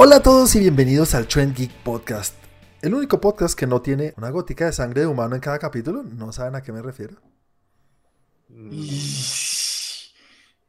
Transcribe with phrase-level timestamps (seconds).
[0.00, 2.34] Hola a todos y bienvenidos al Trend Geek Podcast.
[2.82, 6.04] El único podcast que no tiene una gótica de sangre de humano en cada capítulo.
[6.04, 7.16] ¿No saben a qué me refiero?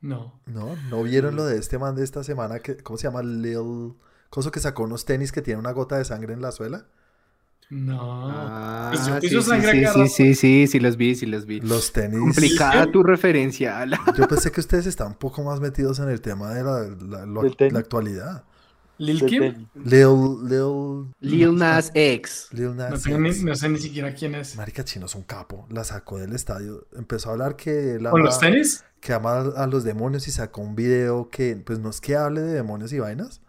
[0.01, 0.41] No.
[0.47, 3.21] No, no vieron lo de este man de esta semana que, ¿cómo se llama?
[3.21, 3.93] Lil.
[4.31, 6.85] Coso que sacó unos tenis que tiene una gota de sangre en la suela.
[7.69, 7.99] No.
[8.31, 10.07] Ah, Pues yo sí, sí, sangre sí, sí, rato.
[10.07, 11.59] sí, sí, sí, los vi, sí los vi.
[11.59, 12.19] Los tenis.
[12.19, 13.79] Complicada tu referencia.
[13.79, 13.99] Ala.
[14.17, 17.25] Yo pensé que ustedes están un poco más metidos en el tema de la, la-
[17.27, 17.73] lo- ¿Del tenis?
[17.73, 18.43] la actualidad.
[18.99, 19.67] Lil Kim.
[19.73, 22.49] Lil, Lil, Lil Nas X.
[22.51, 23.43] Lil Nas No, tengo ni, X.
[23.43, 24.55] no sé ni siquiera quién es.
[24.55, 25.65] Marica Chino es un capo.
[25.71, 26.85] La sacó del estadio.
[26.95, 28.83] Empezó a hablar que él ¿Con ama- los tenis?
[28.99, 32.41] que ama a los demonios y sacó un video que, pues no es que hable
[32.41, 33.41] de demonios y vainas,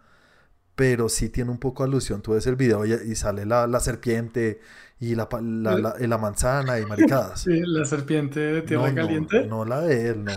[0.75, 2.21] pero sí tiene un poco alusión.
[2.21, 4.61] Tú ves el video y, y sale la, la serpiente
[5.01, 7.41] y la, pa- la, la- y la manzana y maricadas.
[7.45, 9.45] Sí, la serpiente de Tierra No, no, Caliente.
[9.47, 10.31] no la de él, no.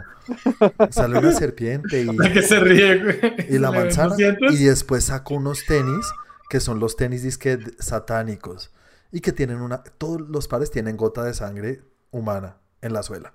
[0.91, 3.19] Sale una serpiente y, La que se ríe, güey.
[3.51, 6.05] y la manzana y después sacó unos tenis
[6.51, 8.71] que son los tenis disque satánicos
[9.13, 13.33] y que tienen una, todos los pares tienen gota de sangre humana en la suela.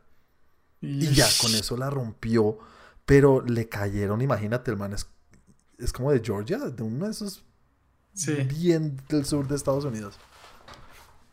[0.82, 2.58] Y ya con eso la rompió,
[3.06, 5.08] pero le cayeron, imagínate, el man es,
[5.78, 7.44] es como de Georgia, de uno de esos
[8.14, 8.34] Sí.
[8.60, 10.18] bien del sur de Estados Unidos.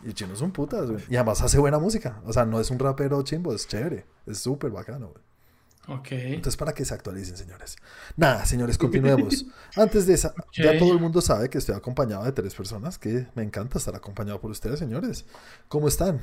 [0.06, 1.02] Y el chino es un putas, güey.
[1.10, 2.22] Y además hace buena música.
[2.24, 4.06] O sea, no es un rapero chimbo, es chévere.
[4.24, 5.98] Es súper bacano, güey.
[5.98, 6.12] Ok.
[6.12, 7.76] Entonces, para que se actualicen, señores.
[8.16, 9.46] Nada, señores, continuemos.
[9.76, 13.26] Antes de esa, ya todo el mundo sabe que estoy acompañado de tres personas, que
[13.34, 15.26] me encanta estar acompañado por ustedes, señores.
[15.66, 16.20] ¿Cómo están?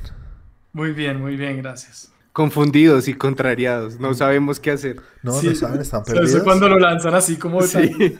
[0.71, 2.09] Muy bien, muy bien, gracias.
[2.33, 3.99] Confundidos y contrariados.
[3.99, 4.99] No sabemos qué hacer.
[5.21, 5.49] No, Sí.
[5.49, 6.31] no saben, están perdidos.
[6.31, 8.17] eso cuando lo lanzan así como Sí.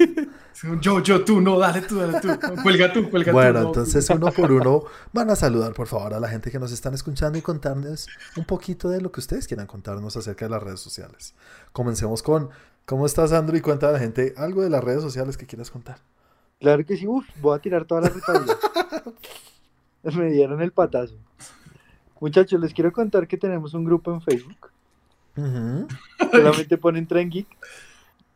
[0.61, 2.27] tan- Yo, yo, tú, no, dale tú, dale tú.
[2.61, 3.35] Cuelga tú, cuelga tú.
[3.35, 3.67] Bueno, no.
[3.69, 6.93] entonces uno por uno van a saludar por favor a la gente que nos están
[6.93, 10.79] escuchando y contarnos un poquito de lo que ustedes quieran contarnos acerca de las redes
[10.79, 11.33] sociales.
[11.71, 12.49] Comencemos con,
[12.85, 13.57] ¿cómo estás Andrew?
[13.57, 15.97] Y cuenta a la gente algo de las redes sociales que quieras contar.
[16.61, 18.57] Claro que sí, uf, voy a tirar todas las retaguardias.
[20.15, 21.15] Me dieron el patazo.
[22.23, 24.71] Muchachos, les quiero contar que tenemos un grupo en Facebook.
[26.31, 27.47] Solamente ponen Tren Geek.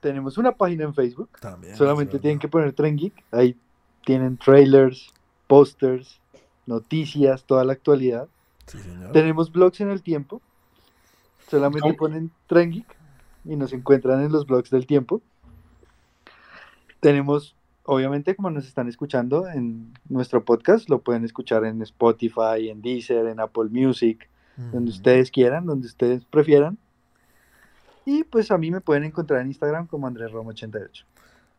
[0.01, 1.29] Tenemos una página en Facebook.
[1.39, 1.73] También.
[1.77, 3.13] Solamente tienen que poner Tren Geek.
[3.31, 3.55] Ahí
[4.03, 5.13] tienen trailers,
[5.47, 6.19] pósters,
[6.65, 8.27] noticias, toda la actualidad.
[8.65, 9.13] Sí, señor.
[9.13, 10.41] Tenemos blogs en el tiempo.
[11.49, 11.95] Solamente ¿Cómo?
[11.95, 12.93] ponen Tren Geek
[13.45, 15.21] y nos encuentran en los blogs del tiempo.
[16.99, 17.55] Tenemos,
[17.87, 23.25] obviamente, como nos están escuchando en nuestro podcast, lo pueden escuchar en Spotify, en Deezer,
[23.27, 24.29] en Apple Music,
[24.71, 26.77] donde ustedes quieran, donde ustedes prefieran.
[28.05, 31.05] Y pues a mí me pueden encontrar en Instagram como Andrés Romo 88.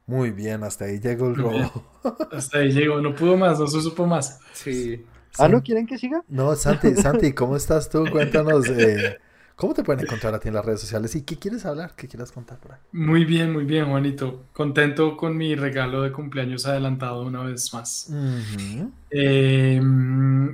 [0.06, 1.84] Muy bien, hasta ahí llegó el robo.
[2.32, 4.40] Hasta ahí llegó, no pudo más, no se supo más.
[4.52, 5.04] Sí.
[5.38, 6.24] Ah, ¿no quieren que siga?
[6.28, 8.04] No, Santi, Santi, ¿cómo estás tú?
[8.10, 9.18] Cuéntanos, eh,
[9.58, 11.14] ¿cómo te pueden encontrar a ti en las redes sociales?
[11.16, 11.92] ¿Y qué quieres hablar?
[11.96, 12.78] ¿Qué quieras contar por ahí?
[12.92, 14.44] Muy bien, muy bien, Juanito.
[14.52, 18.08] Contento con mi regalo de cumpleaños adelantado una vez más.
[19.10, 19.80] Eh,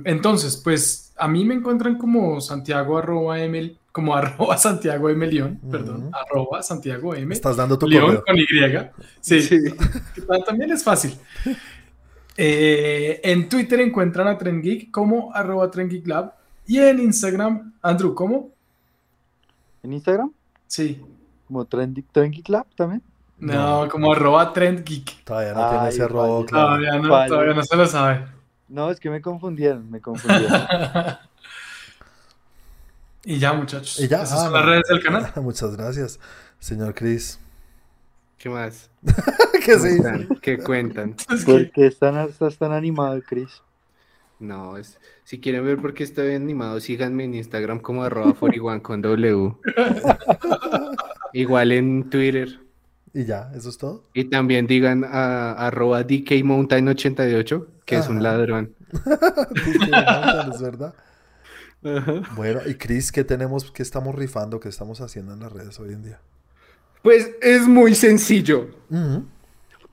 [0.05, 5.59] entonces, pues a mí me encuentran como Santiago arroba M, como arroba Santiago M León,
[5.69, 7.31] perdón, arroba Santiago M.
[7.33, 8.45] Estás dando tu León con Y.
[9.21, 9.59] Sí, Sí.
[10.47, 11.13] también es fácil.
[12.37, 16.33] Eh, en Twitter encuentran a Trend Geek como arroba Trend Geek Lab
[16.67, 18.54] y en Instagram, Andrew, ¿cómo?
[19.85, 20.31] En Instagram,
[20.67, 20.99] Sí.
[21.47, 23.01] como Tren, Tren Geek Lab también.
[23.37, 25.23] No, como arroba Trend Geek.
[25.23, 26.45] Todavía no tiene ese robo, vale.
[26.47, 26.67] claro.
[26.67, 27.29] Todavía no, Vale.
[27.29, 28.25] todavía no se lo sabe.
[28.67, 30.51] No, es que me confundieron, me confundieron.
[33.25, 33.99] y ya, muchachos.
[33.99, 35.31] Y ya, Esas ah, son las redes del canal.
[35.43, 36.19] Muchas gracias,
[36.59, 37.39] señor Chris.
[38.37, 38.89] ¿Qué más?
[39.65, 39.97] ¿Qué ¿Cómo se dice?
[39.97, 40.27] están?
[40.41, 41.15] ¿Qué cuentan?
[41.45, 43.61] ¿Por qué están, estás tan animado, Chris?
[44.39, 48.83] No, es, si quieren ver por qué estoy animado, síganme en Instagram como arroba 41
[48.83, 49.53] con W.
[51.33, 52.59] Igual en Twitter.
[53.13, 54.03] Y ya, ¿eso es todo?
[54.13, 58.75] Y también digan a arroba DKMountain88, que es un ladrón.
[59.65, 60.93] Dice, "No, es verdad.
[61.83, 62.21] Ajá.
[62.35, 65.93] Bueno, y Chris, ¿qué tenemos, qué estamos rifando, qué estamos haciendo en las redes hoy
[65.93, 66.19] en día?
[67.03, 68.69] Pues es muy sencillo.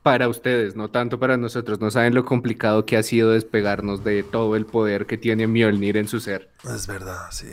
[0.02, 1.80] Para ustedes, no tanto para nosotros.
[1.80, 5.96] No saben lo complicado que ha sido despegarnos de todo el poder que tiene Mjolnir
[5.96, 6.50] en su ser.
[6.74, 7.48] Es verdad, sí.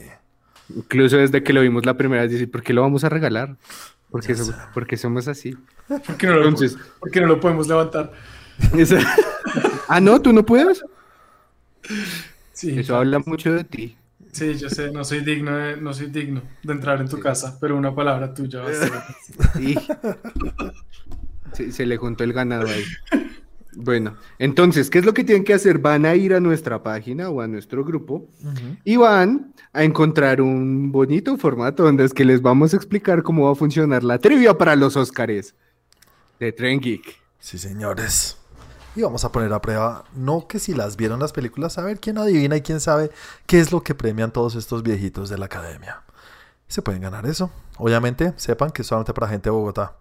[0.76, 3.56] Incluso desde que lo vimos la primera vez, decir, ¿por qué lo vamos a regalar?
[4.12, 4.54] Porque, Ya so- sé.
[4.74, 5.56] porque somos así.
[5.88, 8.12] ¿Por qué no lo, Entonces- por qué no lo podemos levantar?
[9.88, 10.84] Ah, no, tú no puedes.
[12.54, 13.98] Sí, Eso habla mucho de ti.
[14.32, 17.58] sí, yo sé, no soy digno de, no soy digno de entrar en tu casa,
[17.60, 18.92] pero una palabra tuya va a ser.
[19.58, 19.76] Sí.
[21.54, 22.84] Se, se le juntó el ganado ahí.
[23.76, 25.78] Bueno, entonces, ¿qué es lo que tienen que hacer?
[25.78, 28.28] Van a ir a nuestra página o a nuestro grupo
[28.84, 33.46] y van a encontrar un bonito formato donde es que les vamos a explicar cómo
[33.46, 35.56] va a funcionar la trivia para los Óscares
[36.40, 37.22] de Tren Geek.
[37.40, 38.38] Sí, señores.
[38.96, 42.00] Y vamos a poner a prueba, no que si las vieron las películas, a ver
[42.00, 43.12] quién adivina y quién sabe
[43.46, 46.02] qué es lo que premian todos estos viejitos de la academia.
[46.68, 47.52] Se pueden ganar eso.
[47.78, 49.96] Obviamente, sepan que es solamente para gente de Bogotá.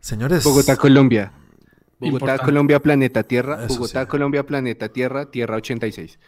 [0.00, 0.44] Señores.
[0.44, 1.32] Bogotá, Colombia.
[2.00, 2.44] Bogotá, Importante.
[2.44, 3.64] Colombia, planeta Tierra.
[3.64, 4.06] Eso Bogotá, sí.
[4.08, 6.18] Colombia, planeta Tierra, Tierra 86.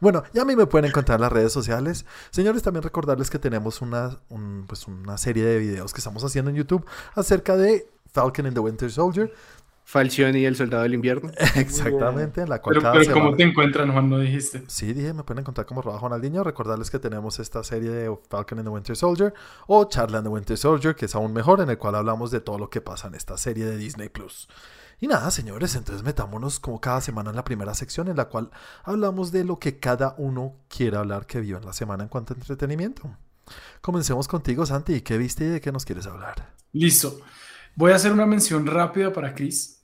[0.00, 2.06] Bueno, y a mí me pueden encontrar en las redes sociales.
[2.30, 6.50] Señores, también recordarles que tenemos una, un- pues una serie de videos que estamos haciendo
[6.50, 9.32] en YouTube acerca de Falcon and the Winter Soldier.
[9.90, 11.32] Falcione y el Soldado del Invierno.
[11.56, 14.08] Exactamente, en la cual Pero, cada pero ¿cómo te encuentran, Juan?
[14.08, 14.62] No dijiste.
[14.68, 16.44] Sí, dije, me pueden encontrar como Roba Ronaldinho.
[16.44, 19.34] Recordarles que tenemos esta serie de Falcon and the Winter Soldier
[19.66, 22.40] o Charla and the Winter Soldier, que es aún mejor, en el cual hablamos de
[22.40, 24.48] todo lo que pasa en esta serie de Disney Plus.
[25.00, 28.50] Y nada, señores, entonces metámonos como cada semana en la primera sección en la cual
[28.84, 32.32] hablamos de lo que cada uno quiere hablar que vio en la semana en cuanto
[32.32, 33.16] a entretenimiento.
[33.80, 35.00] Comencemos contigo, Santi.
[35.00, 36.54] ¿Qué viste y de qué nos quieres hablar?
[36.72, 37.18] Listo.
[37.74, 39.82] Voy a hacer una mención rápida para Chris.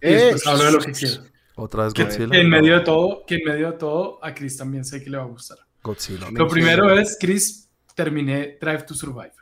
[0.00, 1.22] Y después hablo de lo que quiero.
[1.54, 2.30] Otra vez Godzilla.
[2.30, 5.10] que en medio de todo, que en medio de todo, a Chris también sé que
[5.10, 5.58] le va a gustar.
[5.82, 6.30] Godzilla.
[6.30, 9.32] Lo primero es, Chris, terminé Drive to Survive.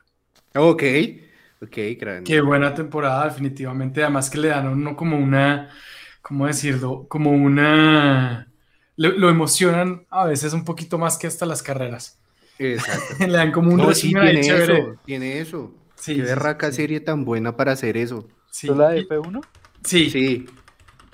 [0.55, 0.83] Ok,
[1.63, 2.25] ok, grande.
[2.25, 4.03] Qué buena temporada, definitivamente.
[4.03, 5.71] Además que le dan a uno como una,
[6.21, 7.07] ¿cómo decirlo?
[7.09, 8.51] Como una...
[8.97, 12.21] lo emocionan a veces un poquito más que hasta las carreras.
[12.61, 13.15] Exacto.
[13.27, 14.79] Le dan como un No, sí, tiene chévere.
[14.79, 15.75] eso, tiene eso.
[16.01, 16.77] Sí, Qué berraca sí, sí.
[16.83, 18.27] serie tan buena para hacer eso.
[18.51, 18.67] Sí.
[18.67, 19.41] ¿Tú la de Y- F1?
[19.85, 20.47] sí, Sí,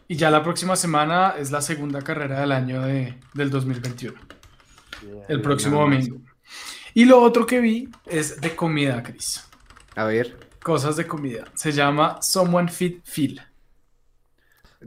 [0.09, 4.15] y ya la próxima semana es la segunda carrera del año de, del 2021.
[5.29, 6.19] El Sí, próximo domingo.
[6.95, 9.45] Y lo otro que vi es de comida, Chris.
[9.97, 10.39] a ver.
[10.63, 11.45] Cosas de comida.
[11.55, 13.41] Se llama Someone Feed Phil.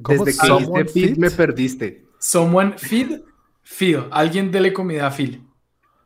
[0.01, 0.24] ¿Cómo?
[0.25, 1.18] Desde que ¿Someone dijiste fit?
[1.18, 2.06] me perdiste.
[2.19, 3.22] Someone Feed
[3.63, 4.06] Phil.
[4.12, 5.44] Alguien dele comida a Phil.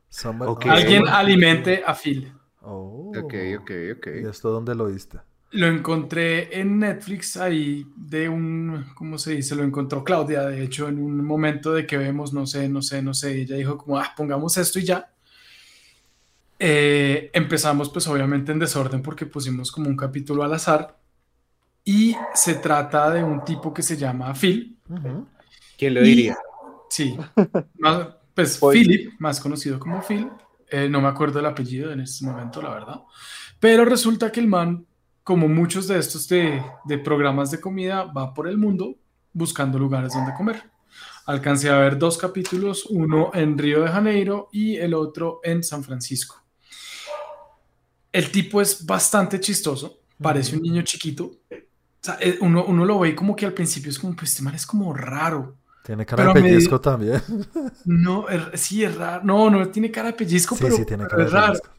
[0.10, 0.66] Somebody- Ok.
[0.68, 2.34] Ah, Alguien someone- alimente a Phil.
[2.62, 2.93] Oh.
[3.20, 4.08] Ok, ok, ok.
[4.24, 5.20] ¿Y esto dónde lo viste?
[5.52, 9.56] Lo encontré en Netflix ahí de un, ¿cómo se dice?
[9.56, 13.04] Lo encontró Claudia, de hecho, en un momento de que vemos, no sé, no sé,
[13.04, 13.42] no sé.
[13.42, 15.10] Ella dijo como, ah, pongamos esto y ya.
[16.60, 20.98] Eh, empezamos pues obviamente en desorden porque pusimos como un capítulo al azar.
[21.86, 24.78] Y se trata de un tipo que se llama Phil.
[25.78, 26.38] ¿Quién lo Y- diría?
[26.90, 27.18] Sí,
[27.80, 28.60] más- pues.
[28.60, 30.30] Philip, más conocido como Phil,
[30.74, 33.02] eh, no me acuerdo el apellido en este momento, la verdad,
[33.60, 34.88] pero resulta que el man,
[35.24, 38.98] como muchos de estos de, de programas de comida, va por el mundo
[39.32, 40.64] buscando lugares donde comer.
[41.28, 45.84] Alcancé a ver dos capítulos, uno en Río de Janeiro y el otro en San
[45.84, 46.44] Francisco.
[48.12, 51.26] El tipo es bastante chistoso, parece un niño chiquito.
[51.26, 51.56] O
[52.02, 54.56] sea, eh, uno, uno lo ve como que al principio es como, pues este man
[54.56, 55.56] es como raro.
[55.84, 57.22] Tiene cara Pero de me- pellizco también.
[57.86, 59.24] No, er- sí, es raro.
[59.24, 61.48] No, no tiene cara de pellizco, Sí, pero, sí, tiene cara de es raro.
[61.54, 61.70] pellizco.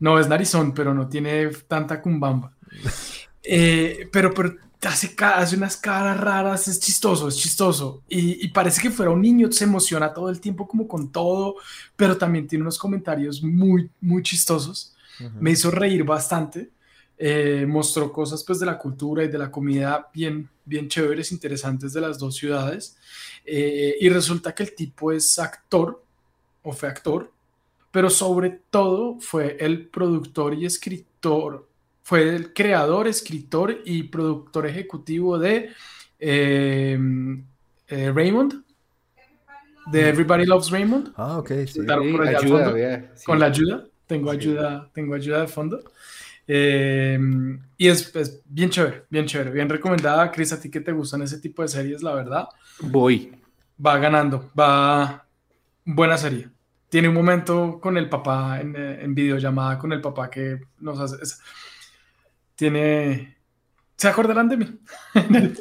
[0.00, 2.52] No, es narizón, pero no tiene tanta cumbamba.
[3.46, 4.54] Eh, pero, pero
[4.88, 8.02] hace, hace unas caras raras, es chistoso, es chistoso.
[8.08, 11.56] Y, y parece que fuera un niño, se emociona todo el tiempo como con todo,
[11.94, 14.94] pero también tiene unos comentarios muy, muy chistosos.
[15.38, 16.70] Me hizo reír bastante.
[17.18, 21.92] eh, mostró cosas pues de la cultura y de la comida bien, bien chéveres, interesantes
[21.92, 22.96] de las dos ciudades.
[23.44, 26.02] Eh, y resulta que el tipo es actor,
[26.62, 27.30] o fue actor,
[27.90, 31.68] pero sobre todo fue el productor y escritor,
[32.02, 35.70] fue el creador, escritor y productor ejecutivo de
[36.18, 36.98] eh,
[37.88, 38.62] eh, Raymond,
[39.86, 41.12] de Everybody Loves Raymond.
[41.16, 41.80] Ah, ok, sí.
[41.80, 43.24] Ayuda, fondo, vea, sí.
[43.26, 44.36] con la ayuda, tengo Sí.
[44.38, 45.82] ayuda, tengo ayuda de fondo.
[46.46, 47.18] Eh,
[47.76, 50.30] y es, es bien chévere, bien chévere, bien recomendada.
[50.30, 52.48] Chris, a ti que te gustan ese tipo de series, la verdad,
[52.80, 53.32] Voy.
[53.84, 55.26] va ganando, va
[55.84, 56.48] buena serie.
[56.88, 61.16] Tiene un momento con el papá en, en videollamada con el papá que nos hace.
[61.22, 61.40] es-
[62.54, 63.36] tiene.
[63.96, 64.78] ¿Se acordarán de mí?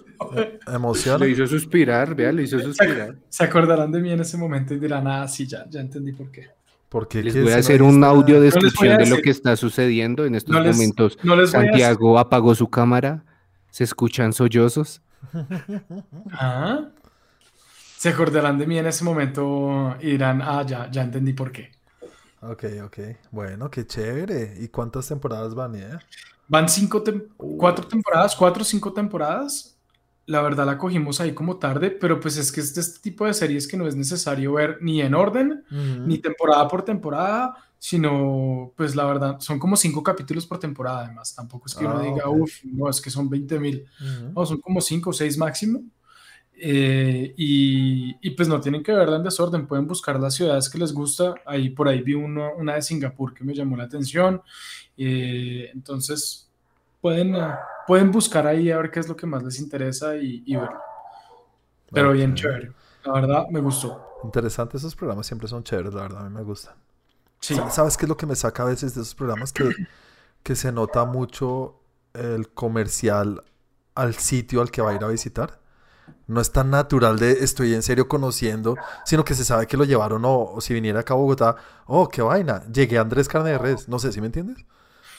[0.67, 1.19] Emociona.
[1.19, 3.15] Lo hizo suspirar, vea, lo hizo suspirar.
[3.29, 6.31] Se acordarán de mí en ese momento y dirán, ah, sí, ya, ya entendí por
[6.31, 6.47] qué.
[6.89, 10.53] Porque Les voy a hacer un audio descripción de lo que está sucediendo en estos
[10.53, 11.17] No les- momentos.
[11.23, 13.23] No les voy a Santiago apagó su cámara.
[13.71, 15.01] Se escuchan sollozos.
[16.31, 16.89] Ah.
[18.03, 21.71] Se acordarán de mí en ese momento y dirán, ah, ya, ya entendí por qué.
[22.41, 22.97] Ok, ok.
[23.31, 24.55] Bueno, qué chévere.
[24.59, 25.97] ¿Y cuántas temporadas van, eh?
[26.49, 29.77] Van cinco, tem- cuatro temporadas, cuatro o cinco temporadas.
[30.25, 33.25] La verdad la cogimos ahí como tarde, pero pues es que es de este tipo
[33.25, 36.05] de series que no es necesario ver ni en orden, Ujú.
[36.05, 41.33] ni temporada por temporada, sino pues la verdad son como cinco capítulos por temporada además.
[41.33, 42.41] Tampoco es que uno Ah, diga, ok.
[42.41, 43.85] uff, no, es que son 20 mil.
[44.01, 44.33] Ujú.
[44.35, 45.79] No, son como cinco o seis máximo.
[46.65, 50.77] Eh, y, y, pues no tienen que verla en desorden, pueden buscar las ciudades que
[50.77, 51.35] les gusta.
[51.45, 54.41] Ahí por ahí vi uno- una de Singapur que me llamó la atención.
[54.97, 56.49] Eh, entonces,
[57.01, 57.55] pueden, uh,
[57.85, 60.79] pueden buscar ahí a ver qué es lo que más les interesa y, y verlo.
[61.91, 62.71] Pero bien chévere.
[63.03, 64.01] La verdad, me gustó.
[64.23, 66.75] Interesante, esos programas siempre son chéveres, la verdad, a mí me gustan.
[67.41, 67.55] Sí.
[67.55, 69.51] Sa- ¿Sabes qué es lo que me saca a veces de esos programas?
[69.51, 69.69] Que,
[70.43, 71.75] que se nota mucho
[72.13, 73.43] el comercial
[73.95, 75.59] al sitio al que va a ir a visitar.
[76.27, 79.83] No es tan natural de estoy en serio conociendo, sino que se sabe que lo
[79.83, 83.57] llevaron o, si viniera acá a Bogotá, oh, qué vaina, llegué a Andrés Carne de
[83.57, 84.65] Res, no sé si me entiendes.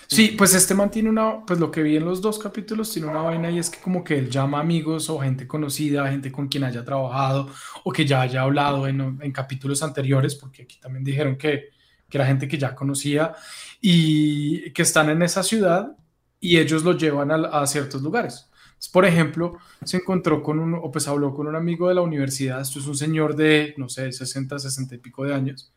[0.07, 3.09] Sí, pues este man tiene una, pues lo que vi en los dos capítulos tiene
[3.09, 6.49] una vaina y es que como que él llama amigos o gente conocida, gente con
[6.49, 7.51] quien haya trabajado
[7.85, 11.71] o que ya haya hablado en, en capítulos anteriores, porque aquí también dijeron que,
[12.09, 13.35] que era gente que ya conocía
[13.81, 15.97] y que están en esa ciudad
[16.39, 18.49] y ellos lo llevan a, a ciertos lugares.
[18.89, 22.61] Por ejemplo, se encontró con un, o pues habló con un amigo de la universidad,
[22.61, 25.73] esto es un señor de, no sé, 60, 60 y pico de años,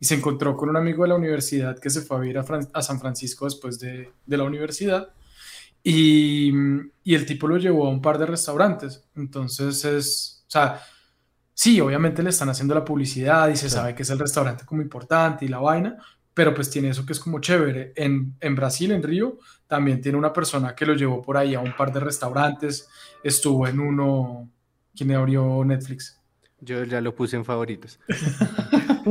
[0.00, 2.44] y se encontró con un amigo de la universidad que se fue a vivir a,
[2.44, 5.08] Fran- a San Francisco después de, de la universidad
[5.82, 6.52] y,
[7.04, 9.04] y el tipo lo llevó a un par de restaurantes.
[9.16, 10.80] Entonces es, o sea,
[11.54, 14.82] sí, obviamente le están haciendo la publicidad y se sabe que es el restaurante como
[14.82, 15.96] importante y la vaina,
[16.34, 17.92] pero pues tiene eso que es como chévere.
[17.96, 19.38] En, en Brasil, en Río,
[19.68, 22.88] también tiene una persona que lo llevó por ahí a un par de restaurantes,
[23.22, 24.48] estuvo en uno,
[24.96, 26.18] ¿quién abrió Netflix?
[26.60, 28.00] Yo ya lo puse en favoritos.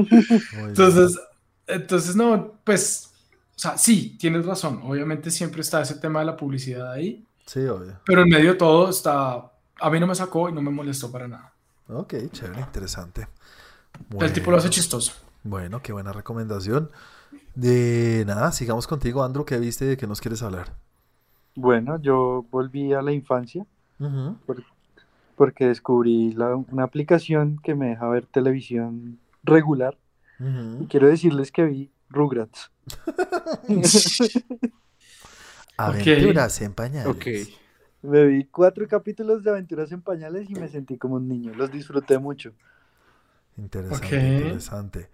[0.53, 1.17] Entonces,
[1.65, 3.11] entonces no, pues,
[3.55, 4.81] o sea, sí, tienes razón.
[4.83, 7.25] Obviamente siempre está ese tema de la publicidad ahí.
[7.45, 7.99] Sí, obvio.
[8.05, 11.11] pero en medio de todo está, a mí no me sacó y no me molestó
[11.11, 11.53] para nada.
[11.87, 13.27] Ok, chévere, interesante.
[14.19, 15.13] El tipo lo hace chistoso.
[15.43, 16.91] Bueno, qué buena recomendación.
[17.57, 19.43] De nada, sigamos contigo, Andrew.
[19.43, 20.75] ¿Qué viste y de qué nos quieres hablar?
[21.55, 23.65] Bueno, yo volví a la infancia
[25.35, 29.97] porque descubrí la- una aplicación que me deja ver televisión regular
[30.83, 32.69] y quiero decirles que vi Rugrats.
[35.77, 37.15] Aventuras en pañales.
[37.15, 37.25] Ok.
[38.03, 41.55] Me vi cuatro capítulos de Aventuras en Pañales y me sentí como un niño.
[41.55, 42.51] Los disfruté mucho.
[43.89, 45.09] Interesante.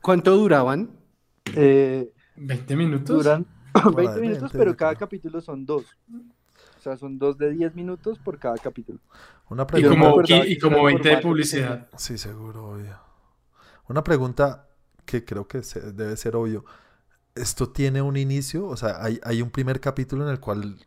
[0.00, 0.88] ¿Cuánto duraban?
[1.52, 3.24] Eh, 20 minutos.
[3.24, 3.46] duran
[3.82, 5.84] Por 20 ahí, minutos, 20, pero cada capítulo son dos.
[6.78, 9.00] O sea, son dos de 10 minutos por cada capítulo.
[9.48, 10.10] Una Y pregunta.
[10.10, 11.88] como, y, y que como el 20 de publicidad.
[11.96, 12.98] Sí, seguro, obvio.
[13.88, 14.68] Una pregunta
[15.04, 16.64] que creo que se- debe ser obvio.
[17.34, 18.66] ¿Esto tiene un inicio?
[18.68, 20.78] O sea, ¿hay, hay un primer capítulo en el cual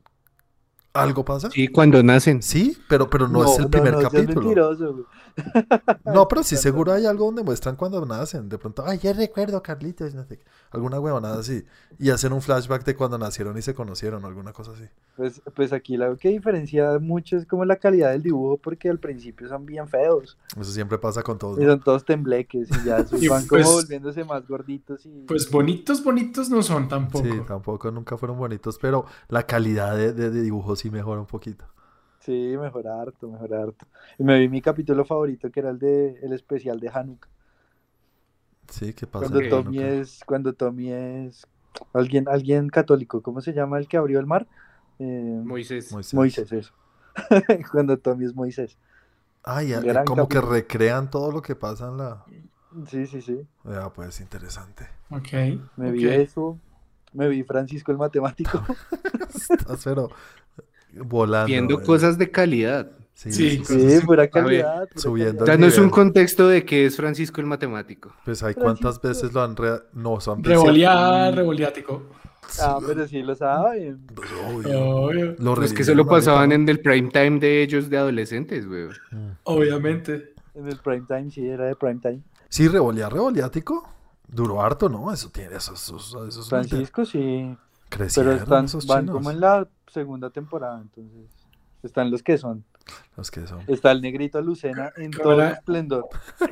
[1.01, 1.49] algo pasa?
[1.51, 2.41] Sí, cuando nacen.
[2.41, 5.05] Sí, pero, pero no, es el primer no, seas capítulo.
[6.05, 8.49] No, pero sí seguro hay algo donde muestran cuando nacen.
[8.49, 10.25] De pronto, ay, ya recuerdo, Carlitos, no.
[10.71, 11.63] Alguna huevonada así.
[11.99, 14.83] Y hacen un flashback de cuando nacieron y se conocieron, o alguna cosa así.
[15.15, 18.99] Pues, pues aquí lo que diferencia mucho es como la calidad del dibujo, porque al
[18.99, 20.37] principio son bien feos.
[20.59, 21.59] Eso siempre pasa con todos.
[21.59, 21.71] Y ¿no?
[21.71, 26.03] son todos tembleques y ya Y van como pues- volviéndose más gorditos y Pues bonitos,
[26.03, 27.25] bonitos no son tampoco.
[27.25, 31.27] Sí, tampoco nunca fueron bonitos, pero la calidad de, de- de dibujo sí mejora un
[31.27, 31.65] poquito.
[32.19, 33.85] sí, mejor harto, mejor harto.
[34.17, 37.29] Y me vi mi capítulo favorito que era el de el especial de Hanukkah.
[38.69, 39.27] Sí, ¿qué pasa?
[39.29, 41.47] Cuando Tommy es, cuando Tommy es
[41.93, 44.47] alguien, alguien católico, ¿cómo se llama el que abrió el mar?
[44.99, 45.91] Eh, Moisés.
[45.91, 46.13] Moisés.
[46.13, 46.73] Moisés, eso.
[47.71, 48.77] Cuando Tommy es Moisés.
[49.45, 52.25] Ya, Gran como que recrean todo lo que pasa en la...
[52.87, 53.47] Sí, sí, sí.
[53.63, 54.87] Ya, pues interesante.
[55.09, 55.31] Ok.
[55.77, 56.59] Me vi eso.
[57.13, 58.61] Me vi Francisco el matemático.
[59.49, 60.09] Estás pero
[61.03, 61.47] volando.
[61.47, 62.91] Viendo cosas de calidad.
[63.13, 64.05] Sí, Sí, sí, Sí, así.
[64.05, 64.87] pura calidad.
[64.89, 65.57] pura subiendo calidad.
[65.59, 65.91] Danos un nivel.
[65.91, 68.13] contexto de qué es Francisco el matemático.
[68.23, 69.55] Pues hay cuántas veces lo han...
[69.55, 70.43] re- No, son...
[70.43, 72.03] Revolear, revoliático.
[72.61, 74.05] Ah, pero sí lo saben.
[74.47, 74.85] Obvio.
[74.85, 75.35] Obvio.
[75.39, 76.55] Lo que solo ahorita, pasaban ¿no?
[76.55, 78.87] en el prime time de ellos de adolescentes, güey.
[79.11, 79.29] Mm.
[79.43, 80.33] Obviamente.
[80.53, 82.21] En el prime time, sí, era de prime time.
[82.49, 83.89] Sí, revolear, revoliático.
[84.27, 85.11] Duró harto, ¿no?
[85.11, 85.55] Eso tiene...
[85.55, 87.55] Esos, esos, esos Francisco sí.
[87.89, 89.15] Crecieron Pero están, esos van chinos.
[89.15, 91.29] como en la segunda temporada, entonces.
[91.83, 92.65] Están los que son.
[93.15, 93.61] Los que son.
[93.67, 95.49] Está el negrito Lucena en ¿Cómo todo el era?
[95.51, 96.05] esplendor.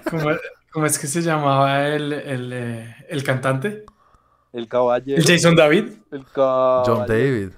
[0.10, 0.30] ¿Cómo,
[0.72, 3.86] cómo es que se llamaba el, el, eh, el cantante?
[4.54, 5.20] El caballero.
[5.22, 5.92] El Jason David.
[6.12, 6.96] El caballero.
[6.96, 7.50] John David.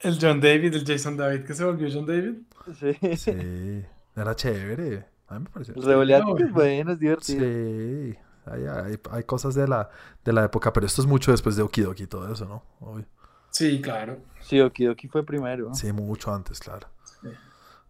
[0.00, 2.34] El John David, el Jason David que se volvió John David.
[2.78, 3.16] Sí.
[3.16, 3.84] Sí.
[4.16, 5.06] Era chévere.
[5.28, 5.74] A mí me pareció.
[5.74, 7.40] El revoleático No, es bueno, es divertido.
[7.44, 8.16] Sí.
[8.46, 9.90] Hay, hay, hay cosas de la,
[10.24, 12.64] de la época, pero esto es mucho después de Okidoki y todo eso, ¿no?
[12.80, 13.04] Obvio.
[13.50, 14.18] Sí, claro.
[14.42, 15.74] Sí, Okidoki fue primero.
[15.74, 16.88] Sí, mucho antes, claro.
[17.22, 17.28] Sí.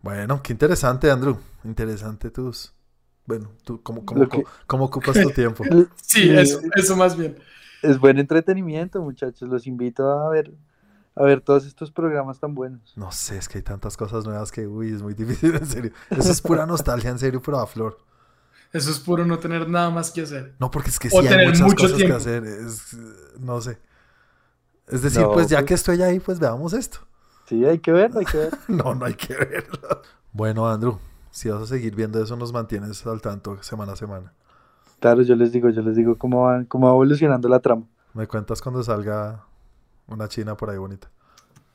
[0.02, 1.38] Bueno, qué interesante, Andrew.
[1.64, 2.72] Interesante tus.
[3.26, 5.62] Bueno, tú, ¿cómo, cómo, que- cómo- ocupas tu tiempo?
[6.02, 6.30] Sí, Sí.
[6.36, 7.38] eso, eso más bien.
[7.82, 9.48] Es buen entretenimiento, muchachos.
[9.48, 10.52] Los invito a ver,
[11.14, 12.92] a ver todos estos programas tan buenos.
[12.96, 15.92] No sé, es que hay tantas cosas nuevas que, uy, es muy difícil, en serio.
[16.10, 17.98] Eso es pura nostalgia, en serio, pura flor.
[18.72, 20.54] Eso es puro no tener nada más que hacer.
[20.58, 22.44] No, porque es que O sí hay muchas mucho cosas que hacer.
[22.44, 22.96] Es,
[23.38, 23.78] no sé.
[24.90, 26.98] Es decir, No, pues ya pues- que estoy ahí, pues veamos esto.
[27.46, 28.58] Sí, hay que verlo, hay que verlo.
[28.68, 30.02] No, no hay que verlo.
[30.32, 30.98] Bueno, Andrew,
[31.30, 34.32] si vas a seguir viendo eso, nos mantienes al tanto semana a semana.
[35.00, 37.84] Claro, yo les digo, yo les digo cómo va, cómo va evolucionando la trama.
[38.14, 39.44] Me cuentas cuando salga
[40.08, 41.08] una china por ahí bonita.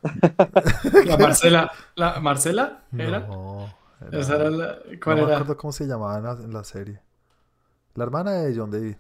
[1.06, 3.22] La Marcela, la Marcela era.
[3.22, 3.68] No,
[4.02, 6.64] era- Esa era la- ¿Cuál no me acuerdo cómo se llamaba en la, en la
[6.64, 7.02] serie.
[7.96, 8.96] La hermana de John David.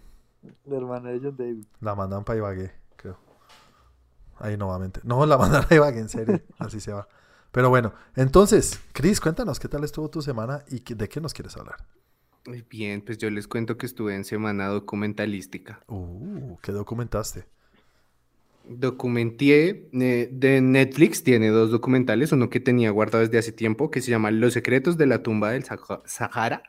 [0.66, 1.66] La hermana de John David.
[1.82, 2.72] La mandan para Ibagué.
[4.38, 5.00] Ahí nuevamente.
[5.04, 6.42] No, la mandan a Ibagué, en serio.
[6.60, 7.08] Así se va.
[7.52, 11.56] Pero bueno, entonces, Chris, cuéntanos qué tal estuvo tu semana y de qué nos quieres
[11.56, 11.78] hablar.
[12.46, 15.80] Muy Bien, pues yo les cuento que estuve en semana documentalística.
[15.88, 17.46] Uh, ¿qué documentaste?
[18.68, 24.02] Documenté eh, de Netflix, tiene dos documentales, uno que tenía guardado desde hace tiempo, que
[24.02, 26.64] se llama Los secretos de la tumba del Saha- Sahara.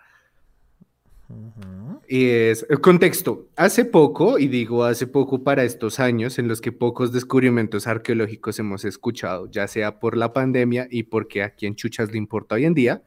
[2.08, 6.60] Y es, el contexto, hace poco, y digo hace poco para estos años en los
[6.60, 11.74] que pocos descubrimientos arqueológicos hemos escuchado, ya sea por la pandemia y porque a quien
[11.74, 13.02] chuchas le importa hoy en día,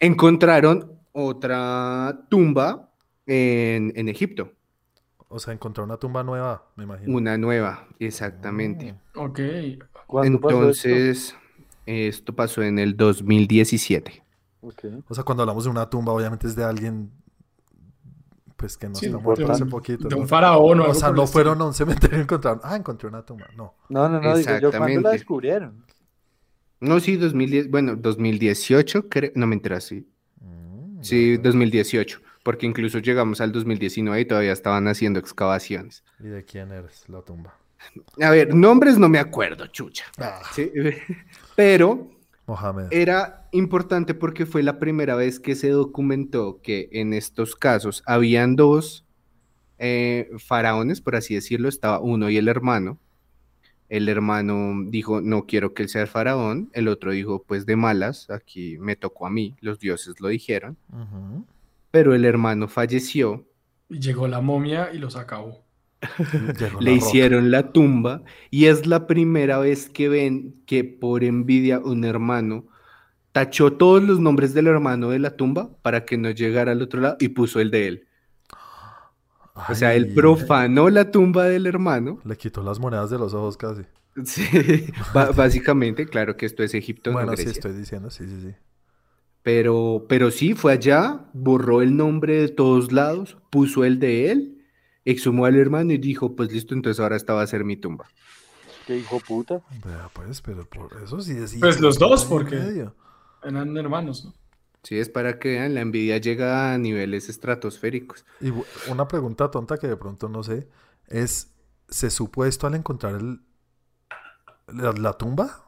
[0.00, 2.90] encontraron otra tumba
[3.26, 4.52] en, en Egipto,
[5.28, 7.14] O sea, encontró una tumba nueva, me imagino.
[7.14, 8.94] una nueva, exactamente.
[9.14, 9.40] Ok.
[10.06, 10.88] ¿Cuándo pasó esto?
[10.88, 11.36] Entonces,
[11.86, 14.23] esto pasó en el 2017.
[15.08, 17.10] O sea, cuando hablamos de una tumba, obviamente es de alguien,
[18.56, 20.08] pues que no Sí, muerto un- hace poquito.
[20.08, 20.22] De ¿no?
[20.22, 23.24] un faraón o O sea, no fueron a un cementerio y encontraron, ah, encontré una
[23.24, 23.46] tumba.
[23.56, 23.74] No.
[23.88, 25.84] No, no, no, digo yo, ¿cuándo la descubrieron?
[26.80, 30.06] No, sí, 2010, bueno, 2018, creo, no me enteras, sí.
[30.40, 31.52] Mm, Sí, ya, pues.
[31.54, 36.04] 2018, porque incluso llegamos al 2019 y todavía estaban haciendo excavaciones.
[36.20, 37.54] ¿Y de quién eres la tumba?
[38.20, 40.04] A ver, nombres no me acuerdo, chucha.
[40.18, 40.70] Ah, Sí,
[41.56, 42.10] pero
[42.46, 42.88] Mohamed.
[42.90, 48.56] era importante porque fue la primera vez que se documentó que en estos casos habían
[48.56, 49.04] dos
[49.78, 52.98] eh, faraones, por así decirlo, estaba uno y el hermano.
[53.88, 56.70] El hermano dijo, no quiero que él sea el faraón.
[56.72, 60.76] El otro dijo, pues de malas, aquí me tocó a mí, los dioses lo dijeron.
[61.90, 63.46] Pero el hermano falleció,
[63.88, 65.63] Y llegó la momia y los acabó.
[66.78, 66.90] Le roca.
[66.90, 72.66] hicieron la tumba y es la primera vez que ven que por envidia un hermano
[73.32, 77.00] tachó todos los nombres del hermano de la tumba para que no llegara al otro
[77.00, 78.08] lado y puso el de él.
[79.68, 82.20] O sea, él profanó la tumba del hermano.
[82.24, 83.82] Le quitó las monedas de los ojos casi.
[84.24, 84.92] Sí,
[85.34, 88.54] básicamente, claro que esto es Egipto, no bueno, sí, estoy diciendo, sí, sí, sí.
[89.42, 94.53] Pero, pero sí, fue allá, borró el nombre de todos lados, puso el de él,
[95.04, 98.06] exhumó al hermano y dijo, pues listo, entonces ahora esta va a ser mi tumba.
[98.86, 99.62] Qué hijo puta.
[100.12, 101.56] Pues, pero por eso sí es.
[101.58, 102.94] Pues los dos, porque- medio.
[103.42, 104.34] Eran hermanos, ¿no?
[104.82, 108.24] Sí, es para que vean, la envidia llega a niveles estratosféricos.
[108.40, 108.52] Y
[108.90, 110.68] una pregunta tonta que de pronto no sé
[111.08, 111.50] es,
[111.88, 113.40] ¿se supo esto al encontrar el,
[114.68, 115.64] la, la tumba?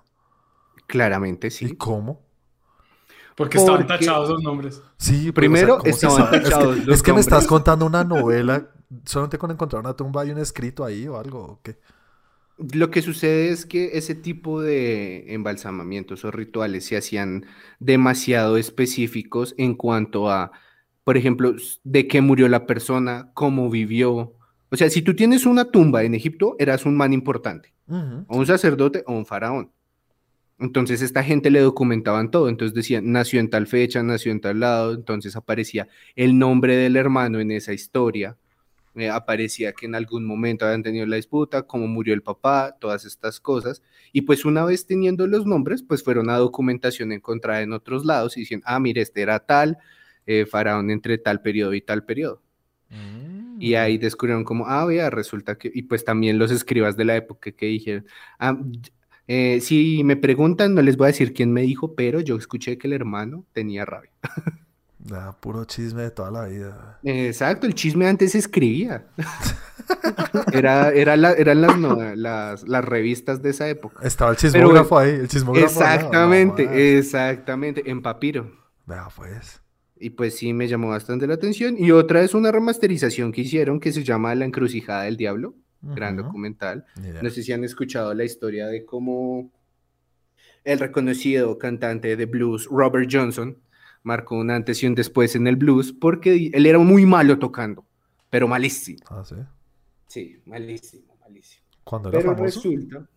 [0.86, 1.76] Claramente ¿Y sí.
[1.76, 2.22] cómo?
[3.34, 4.82] Porque estaban Porque- tachados los nombres.
[4.98, 6.36] Sí, pero, Primero ¿cómo se estaban sabe?
[6.36, 8.70] Es que- tachados Es que, me estás contando una novela,
[9.04, 11.78] solamente con encontrar una tumba hay un escrito ahí o algo, ¿o qué?
[12.72, 17.44] Lo que sucede es que ese tipo de embalsamamientos o rituales se hacían
[17.80, 20.52] demasiado específicos en cuanto a,
[21.04, 24.34] por ejemplo, de qué murió la persona, cómo vivió.
[24.70, 28.46] O sea, si tú tienes una tumba en Egipto, eras un man importante, o un
[28.46, 29.70] sacerdote o un faraón.
[30.58, 34.60] Entonces esta gente le documentaban todo, entonces decían, nació en tal fecha, nació en tal
[34.60, 38.38] lado, entonces aparecía el nombre del hermano en esa historia,
[38.96, 43.04] eh, aparecía que en algún momento habían tenido la disputa, cómo murió el papá, todas
[43.04, 43.82] estas cosas,
[44.12, 48.36] y pues una vez teniendo los nombres, pues fueron a documentación encontrada en otros lados
[48.36, 49.78] y decían, ah, mire, este era tal,
[50.26, 52.42] eh, faraón entre tal periodo y tal periodo.
[52.90, 53.60] Mm.
[53.60, 57.16] Y ahí descubrieron como, ah, vea, resulta que, y pues también los escribas de la
[57.16, 58.06] época que dijeron,
[58.38, 58.58] ah,
[59.28, 62.78] eh, si me preguntan, no les voy a decir quién me dijo, pero yo escuché
[62.78, 64.12] que el hermano tenía rabia.
[65.40, 66.98] Puro chisme de toda la vida.
[67.04, 69.06] Exacto, el chisme antes se escribía.
[70.52, 74.00] Era, era la- eran las, no- las, las revistas de esa época.
[74.06, 75.80] Estaba el chismógrafo Pero- ahí, el chismógrafo.
[75.80, 78.50] no, Exactamente, exactamente, en papiro.
[78.86, 79.60] Vea, pues.
[79.98, 81.76] Y pues sí, me llamó bastante la atención.
[81.78, 86.16] Y otra es una remasterización que hicieron que se llama La Encrucijada del Diablo, gran
[86.16, 86.84] documental.
[86.98, 87.22] Idea.
[87.22, 89.50] No sé si han escuchado la historia de cómo
[90.64, 93.56] el reconocido cantante de blues Robert Johnson
[94.06, 97.86] marcó un antes y un después en el blues porque él era muy malo tocando,
[98.30, 99.04] pero malísimo.
[99.08, 99.36] Ah, sí.
[100.06, 101.64] Sí, malísimo, malísimo.
[101.84, 102.60] Cuando era Pero famoso.
[102.64, 103.08] resulta...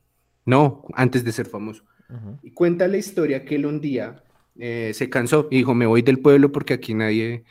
[0.46, 1.84] No, antes de ser famoso.
[2.10, 2.40] Ujú.
[2.42, 4.24] Y cuenta la historia que él un día
[4.58, 7.46] eh, se cansó y dijo, me voy del pueblo porque aquí nadie,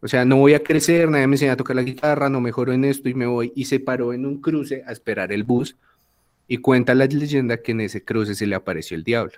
[0.00, 2.72] o sea, no voy a crecer, nadie me enseña a tocar la guitarra, no mejoro
[2.72, 3.52] en esto y me voy.
[3.56, 5.78] Y se paró en un cruce a esperar el bus
[6.48, 9.34] Y cuenta la leyenda que en ese cruce se le apareció el diablo.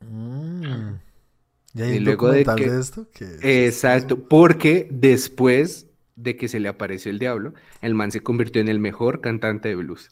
[0.00, 0.96] Mm.
[1.76, 3.08] ¿Y hay Y un luego de de, esto?
[3.12, 8.60] Que Exacto, porque después de que se le apareció el diablo, el man se convirtió
[8.62, 10.10] en el mejor cantante de blues.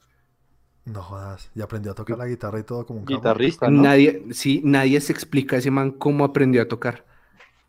[0.86, 1.50] No jodas.
[1.54, 3.06] Y aprendió a tocar la guitarra y todo como un.
[3.06, 3.82] Guitarrista, ¿no?
[3.82, 7.04] Nadie, sí, nadie se explica a ese man cómo aprendió a tocar.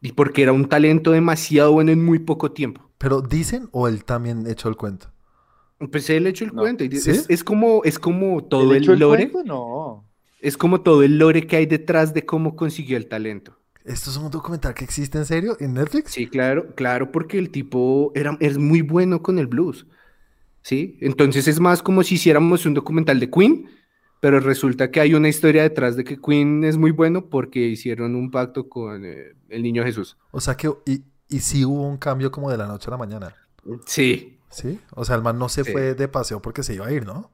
[0.02, 2.92] Y porque era un talento demasiado bueno en muy poco tiempo.
[2.98, 5.14] Pero dicen o él también echó el cuento.
[5.92, 6.56] Pues él echó el No.
[6.56, 6.84] cuento.
[6.84, 7.12] y ¿Sí?
[7.12, 9.32] es, es como, es como todo ¿El el, el lore.
[9.32, 9.44] cuento?
[9.44, 10.10] No.
[10.40, 13.60] Es como todo el lore que hay detrás de cómo consiguió el talento.
[13.86, 16.12] ¿Esto es un documental que existe en serio en Netflix?
[16.12, 19.86] Sí, claro, claro, porque el tipo era, es muy bueno con el blues.
[20.64, 20.98] ¿Sí?
[21.02, 23.70] Entonces es más como si hiciéramos un documental de Queen,
[24.20, 28.16] pero resulta que hay una historia detrás de que Queen es muy bueno porque hicieron
[28.16, 30.18] un pacto con eh, el niño Jesús.
[30.32, 32.98] O sea que, y, y sí hubo un cambio como de la noche a la
[32.98, 33.36] mañana.
[33.86, 34.40] Sí.
[34.50, 34.80] ¿Sí?
[34.96, 35.72] O sea, el man no se Sí.
[35.72, 37.30] fue de paseo porque se iba a ir, ¿no?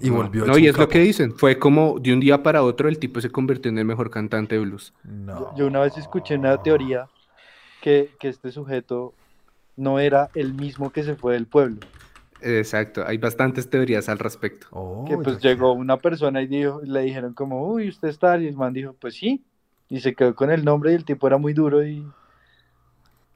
[0.00, 1.32] Y No, volvió No, y es lo que dicen.
[1.32, 4.56] Fue como de un día para otro el tipo se convirtió en el mejor cantante
[4.56, 4.92] de blues.
[5.04, 5.56] No.
[5.56, 7.08] Yo una vez escuché una teoría
[7.80, 9.14] que, que este sujeto
[9.76, 11.78] no era el mismo que se fue del pueblo.
[12.40, 14.66] Exacto, hay bastantes teorías al respecto.
[14.70, 18.38] Oh, Que pues ya llegó una persona y dijo, le dijeron como, uy, usted está,
[18.38, 19.42] y el man dijo, pues sí.
[19.88, 22.04] Y se quedó con el nombre y el tipo era muy duro y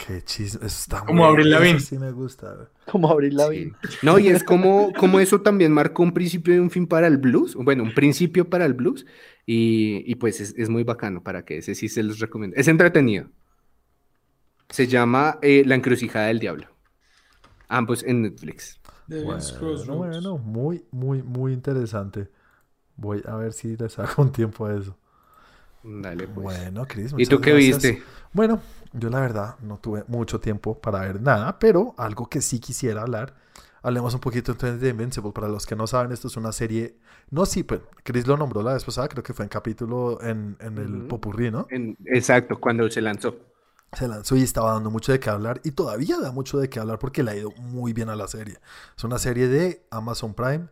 [0.06, 0.66] Qué chisme.
[0.66, 1.78] Eso está Como eso Lavigne.
[1.80, 2.70] Sí me gusta.
[2.90, 3.70] como abrir la Sí.
[4.02, 7.18] No, y es como, como eso también marcó un principio y un fin para el
[7.18, 7.54] blues.
[7.54, 9.04] Bueno, un principio para el blues.
[9.44, 12.56] Y, y pues es, es muy bacano para que ese sí se los recomiendo.
[12.56, 13.28] Es entretenido.
[14.70, 16.68] Se llama eh, La encrucijada del diablo.
[17.68, 18.80] Ambos en Netflix.
[19.06, 19.86] Bueno, Crossroads.
[19.88, 22.28] bueno, muy, muy, muy interesante.
[22.96, 24.96] Voy a ver si le saco un tiempo a eso.
[25.82, 26.52] Dale, pues.
[26.52, 27.54] Bueno, Chris, ¿Y tú qué gracias.
[27.54, 28.12] viste?
[28.32, 28.60] Bueno,
[28.92, 33.02] yo la verdad no tuve mucho tiempo para ver nada, pero algo que sí quisiera
[33.02, 33.34] hablar.
[33.82, 35.32] Hablemos un poquito entonces de Invincible.
[35.32, 36.98] Para los que no saben, esto es una serie.
[37.30, 40.56] No, sí, pero Chris lo nombró la vez pasada, creo que fue en capítulo en,
[40.60, 41.04] en el Ujú.
[41.04, 41.68] Popurrí, ¿no?
[41.68, 43.36] En- exacto, cuando se lanzó.
[43.92, 46.78] Se lanzó y estaba dando mucho de qué hablar y todavía da mucho de qué
[46.78, 48.60] hablar porque le ha ido muy bien a la serie.
[48.96, 50.68] Es una serie de Amazon Prime,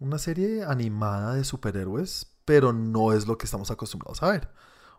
[0.00, 4.50] una serie animada de superhéroes, pero no es lo que estamos acostumbrados a ver.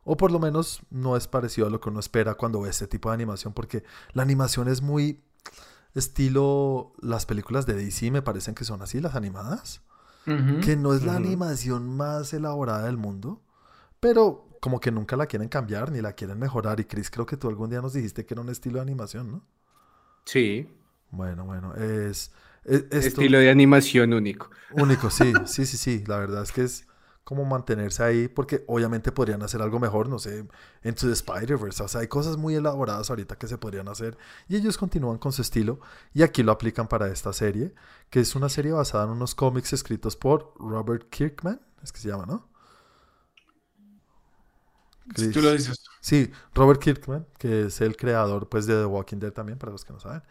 [0.04, 2.88] O por lo menos no es parecido a lo que uno espera cuando ve este
[2.88, 5.22] tipo de animación porque la animación es muy
[5.96, 9.82] estilo las películas de DC me parecen que son así, las animadas
[10.28, 10.58] Ujú.
[10.60, 11.18] que no es la Ujú.
[11.18, 13.42] animación más elaborada del mundo,
[14.00, 16.80] pero como que nunca la quieren cambiar ni la quieren mejorar.
[16.80, 19.32] Y Chris, creo que tú algún día nos dijiste que era un estilo de animación,
[19.32, 19.44] ¿no?
[20.26, 20.68] Sí,
[21.12, 22.32] Bueno, bueno, es,
[22.64, 24.50] es- esto estilo de animación único.
[24.70, 26.04] único, sí, sí, sí, sí.
[26.08, 26.88] La verdad es que es
[27.26, 30.48] como mantenerse ahí, porque obviamente podrían hacer algo mejor, no sé,
[30.84, 31.84] Into the Spider-Verse.
[31.84, 34.16] O sea, hay cosas muy elaboradas ahorita que se podrían hacer
[34.48, 35.80] y ellos continúan con su estilo
[36.14, 37.74] y aquí lo aplican para esta serie,
[38.12, 42.10] que es una serie basada en unos cómics escritos por Robert Kirkman, es que se
[42.10, 42.48] llama, ¿no?
[45.16, 45.84] Si tú lo dices.
[46.02, 49.84] Sí, Robert Kirkman, que es el creador pues de The Walking Dead también, para los
[49.84, 50.22] que no saben.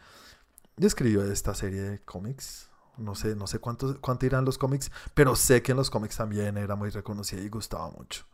[0.76, 2.70] Y escribió esta serie de cómics.
[2.96, 6.16] No sé, no sé cuánto, cuánto irán los cómics, pero sé que en los cómics
[6.16, 8.24] también era muy reconocida y gustaba mucho.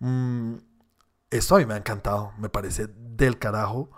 [0.00, 0.56] Mm,
[1.30, 3.90] esto a mí me ha encantado, me parece del carajo.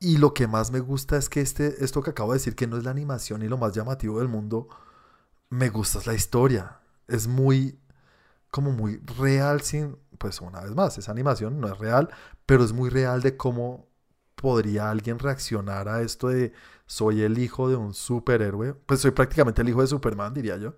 [0.00, 2.66] Y lo que más me gusta es que este, esto que acabo de decir, que
[2.66, 4.68] no es la animación y lo más llamativo del mundo,
[5.50, 6.80] me gusta es la historia.
[7.08, 7.78] Es muy,
[8.50, 12.10] como muy real sin, pues una vez más, esa animación no es real,
[12.46, 13.88] pero es muy real de cómo
[14.34, 16.52] podría alguien reaccionar a esto de
[16.88, 20.74] soy el hijo de un superhéroe, pues soy prácticamente el hijo de Superman, diría yo.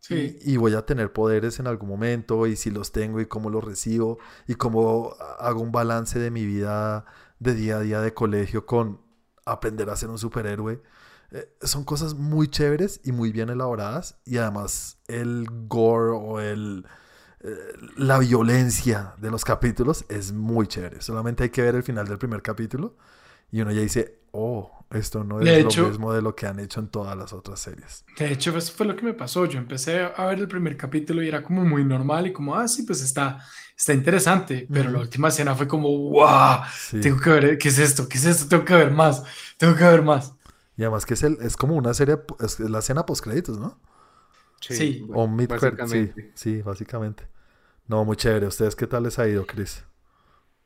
[0.00, 0.38] Sí.
[0.42, 3.50] Y, y voy a tener poderes en algún momento y si los tengo y cómo
[3.50, 7.04] los recibo y cómo hago un balance de mi vida
[7.38, 9.00] de día a día de colegio con
[9.44, 10.82] aprender a ser un superhéroe.
[11.32, 16.86] Eh, son cosas muy chéveres y muy bien elaboradas y además el gore o el,
[17.40, 17.54] eh,
[17.96, 21.02] la violencia de los capítulos es muy chévere.
[21.02, 22.96] Solamente hay que ver el final del primer capítulo
[23.50, 26.58] y uno ya dice, oh, esto no es De lo mismo de lo que han
[26.58, 28.04] hecho en todas las otras series.
[28.18, 29.46] De hecho, eso fue lo que me pasó.
[29.46, 32.66] Yo empecé a ver el primer capítulo y era como muy normal y como, ah,
[32.66, 33.38] sí, pues está,
[33.76, 34.66] está interesante.
[34.72, 37.00] Pero la última escena fue como, wow, Sí.
[37.00, 38.08] tengo que ver, ¿qué es esto?
[38.08, 38.48] ¿Qué es esto?
[38.48, 39.22] Tengo que ver más,
[39.56, 40.34] tengo que ver más.
[40.76, 43.78] Y además que es, el, es como una serie, es la escena post créditos, ¿no?
[44.60, 45.06] Sí.
[45.14, 45.50] O mid
[45.86, 47.28] sí, sí, básicamente.
[47.86, 48.46] No, muy chévere.
[48.46, 49.84] ¿Ustedes qué tal les ha ido, Chris?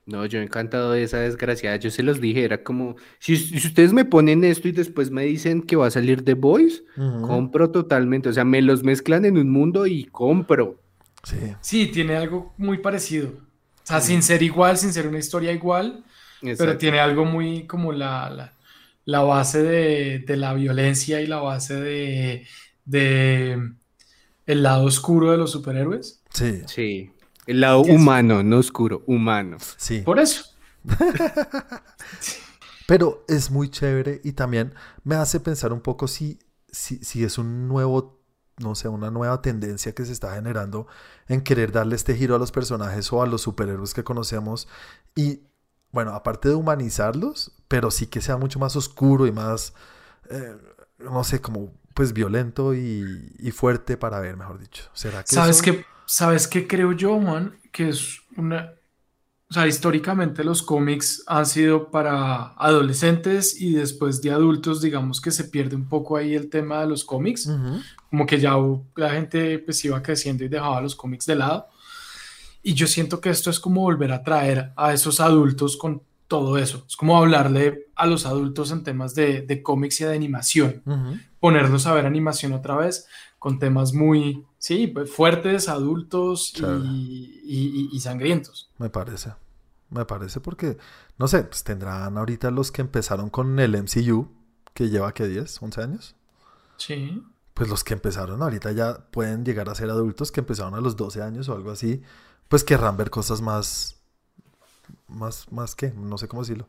[0.07, 1.77] No, yo encantado de esa desgraciada.
[1.77, 5.25] Yo se los dije, era como, si, si ustedes me ponen esto y después me
[5.25, 6.83] dicen que va a salir The Voice,
[7.23, 8.29] compro totalmente.
[8.29, 10.79] O sea, me los mezclan en un mundo y compro.
[11.23, 13.29] Sí, Sí, tiene algo muy parecido.
[13.29, 16.05] O sea, sin ser igual, sin ser una historia igual,
[16.59, 18.53] pero tiene algo muy como la, la,
[19.07, 22.47] la base de, de la violencia y la base de,
[22.85, 23.71] de,
[24.47, 26.23] el lado oscuro de los superhéroes.
[26.31, 27.11] Sí, Sí.
[27.47, 29.59] El lado humano, no oscuro, humano.
[29.77, 30.01] sí.
[30.01, 30.45] Por eso.
[32.87, 36.39] Pero es muy chévere y también me hace pensar un poco si,
[36.71, 38.21] si, si es un nuevo,
[38.59, 40.87] no sé, una nueva tendencia que se está generando
[41.27, 44.69] en querer darle este giro a los personajes o a los superhéroes que conocemos.
[45.15, 45.41] Y
[45.93, 49.73] bueno, aparte de humanizarlos, pero sí que sea mucho más oscuro y más,
[50.29, 50.55] eh,
[50.99, 54.91] no sé, como pues violento y, y fuerte para ver, mejor dicho.
[54.93, 57.57] ¿Será que ¿Sabes eso- qué, ¿Sabes qué creo yo, Juan?
[57.73, 58.73] Que es una...
[59.51, 65.31] O sea, históricamente los cómics han sido para adolescentes y después de adultos, digamos que
[65.31, 67.49] se pierde un poco ahí el tema de los cómics.
[68.11, 68.55] Como que ya
[68.97, 71.69] la gente pues iba creciendo y dejaba los cómics de lado.
[72.63, 76.57] Y yo siento que esto es como volver a traer a esos adultos con todo
[76.59, 76.85] eso.
[76.89, 81.19] Es como hablarle a los adultos en temas de, de cómics y de animación Ujú.
[81.39, 83.07] ponerlos a ver animación otra vez
[83.45, 86.63] con temas muy, sí, pues, fuertes, adultos y,
[87.45, 88.71] y- y- y sangrientos.
[88.79, 89.35] Me parece.
[89.91, 90.79] Me parece porque,
[91.19, 94.29] no sé, pues tendrán ahorita los que empezaron con el MCU,
[94.73, 95.25] que lleva, ¿qué?
[95.29, 95.61] ¿10?
[95.61, 96.17] ¿11 años?
[96.79, 97.23] Sí.
[97.53, 100.97] Pues los que empezaron ahorita ya pueden llegar a ser adultos que empezaron a los
[100.97, 102.01] 12 años o algo así,
[102.49, 104.01] pues querrán ver cosas más,
[105.09, 106.67] más, más qué, no sé cómo decirlo,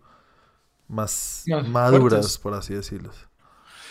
[0.87, 2.37] más Más maduras, fuertes.
[2.39, 3.11] por así decirlo.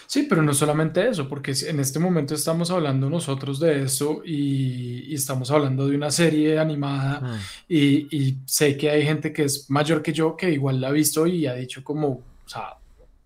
[0.07, 5.05] Sí, pero no solamente eso, porque en este momento estamos hablando nosotros de eso y,
[5.11, 7.39] y estamos hablando de una serie animada Mm.
[7.69, 10.93] y, y sé que hay gente que es mayor que yo que igual la ha
[10.93, 12.77] visto y ha dicho como, o sea,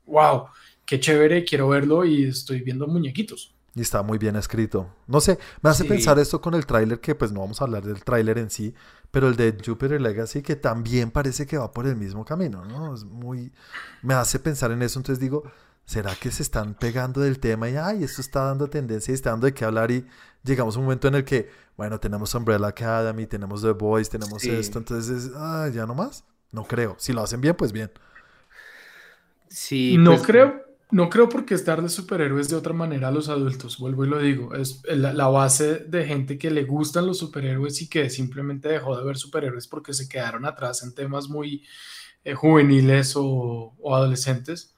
[0.07, 0.45] wow,
[0.87, 3.55] qué chévere, quiero verlo y estoy viendo muñequitos.
[3.75, 4.88] Y está muy bien escrito.
[5.07, 5.88] No sé, me hace Sí.
[5.88, 8.75] pensar esto con el tráiler, que pues no vamos a hablar del tráiler en sí,
[9.11, 12.95] pero el de Jupiter Legacy, que también parece que va por el mismo camino, ¿no?
[12.95, 13.53] Es muy...
[14.03, 15.45] Me hace pensar en eso, entonces digo,
[15.88, 19.31] ¿será que se están pegando del tema y, ay, esto está dando tendencia y está
[19.31, 20.05] dando de qué hablar y
[20.44, 21.48] llegamos a un momento en el que,
[21.79, 24.51] bueno, tenemos Umbrella Academy, tenemos The Boys, tenemos Sí.
[24.51, 26.24] esto, entonces, ah, ya no más?
[26.53, 26.94] No creo.
[26.98, 27.90] Si lo hacen bien, pues bien.
[29.48, 33.31] Sí, no pues, creo, no creo porque es darle superhéroes de otra manera a los
[33.31, 37.16] adultos, vuelvo y lo digo, es la, la base de gente que le gustan los
[37.16, 41.64] superhéroes y que simplemente dejó de ver superhéroes porque se quedaron atrás en temas muy
[42.24, 44.74] eh, juveniles o, o adolescentes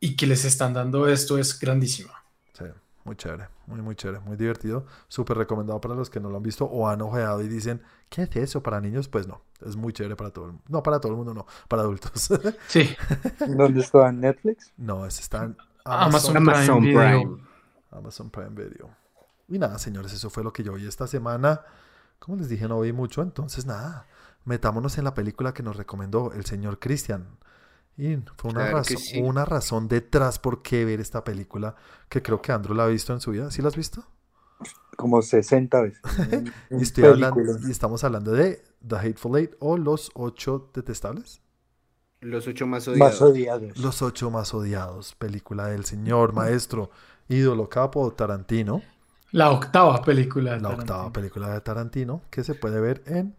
[0.00, 2.12] y que les están dando esto es grandísimo.
[2.52, 2.64] Sí,
[3.04, 4.86] muy chévere, muy, muy chévere, muy divertido.
[5.08, 8.22] Súper recomendado para los que no lo han visto o han ojeado y dicen, ¿qué
[8.22, 9.08] es eso para niños?
[9.08, 10.64] Pues no, es muy chévere para todo el mundo.
[10.68, 12.28] No, para todo el mundo, no, para adultos.
[12.68, 12.94] Sí,
[13.46, 14.72] ¿Dónde estaba en Netflix?
[14.76, 17.20] no, ese está en Amazon, Amazon, Amazon Prime Video.
[17.20, 17.42] Prime.
[17.92, 18.90] Amazon Prime Video.
[19.48, 21.62] Y nada, señores, eso fue lo que yo vi esta semana.
[22.18, 24.06] Como les dije, no vi mucho, entonces nada,
[24.44, 27.38] metámonos en la película que nos recomendó el señor Cristian.
[27.98, 29.20] Y fue una, Claro razón, sí.
[29.22, 31.74] una razón detrás por qué ver esta película,
[32.08, 33.50] que creo que Andrew la ha visto en su vida.
[33.50, 34.04] ¿Sí la has visto?
[34.96, 36.00] Como 60 veces.
[36.70, 37.68] Y, estoy hablando, películas.
[37.68, 41.40] y estamos hablando de The Hateful Eight o Los Ocho Detestables.
[42.20, 43.22] Los ocho más Más odiados.
[43.22, 43.78] odiados.
[43.78, 46.90] Los Ocho Más Odiados, película del señor, maestro,
[47.28, 48.82] ídolo, capo Tarantino.
[49.32, 50.52] La octava película.
[50.52, 50.94] de La Tarantino.
[50.94, 53.36] octava película de Tarantino que se puede ver en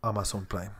[0.00, 0.70] Amazon Prime.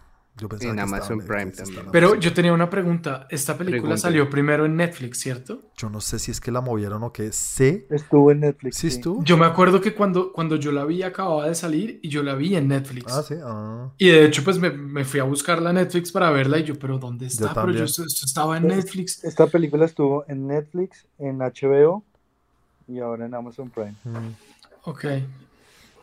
[0.41, 1.87] Yo pensaba En que Amazon Prime también.
[1.93, 2.21] Pero Amazon.
[2.23, 3.27] yo tenía una pregunta.
[3.31, 3.97] Esta película Pregunta.
[3.99, 5.63] salió primero en Netflix, ¿cierto?
[5.77, 7.31] Yo no sé si es que la movieron o qué.
[7.33, 7.87] Sé.
[7.91, 8.77] Estuvo en Netflix.
[8.77, 8.97] ¿Sí sí.
[8.97, 9.23] estuvo?
[9.25, 12.35] Yo me acuerdo que cuando, cuando yo la vi acababa de salir y yo la
[12.35, 13.13] vi en Netflix.
[13.13, 13.35] Ah, sí.
[13.45, 13.91] ah.
[13.99, 16.79] Y de hecho, pues me, me fui a buscarla en Netflix para verla y yo,
[16.79, 17.53] pero ¿dónde está?
[17.53, 19.23] Pero yo, esto, esto estaba en Netflix.
[19.25, 22.03] Esta película estuvo en Netflix, en HBO
[22.89, 23.95] y ahora en Amazon Prime.
[24.05, 24.35] Mm,
[24.85, 25.05] Ok.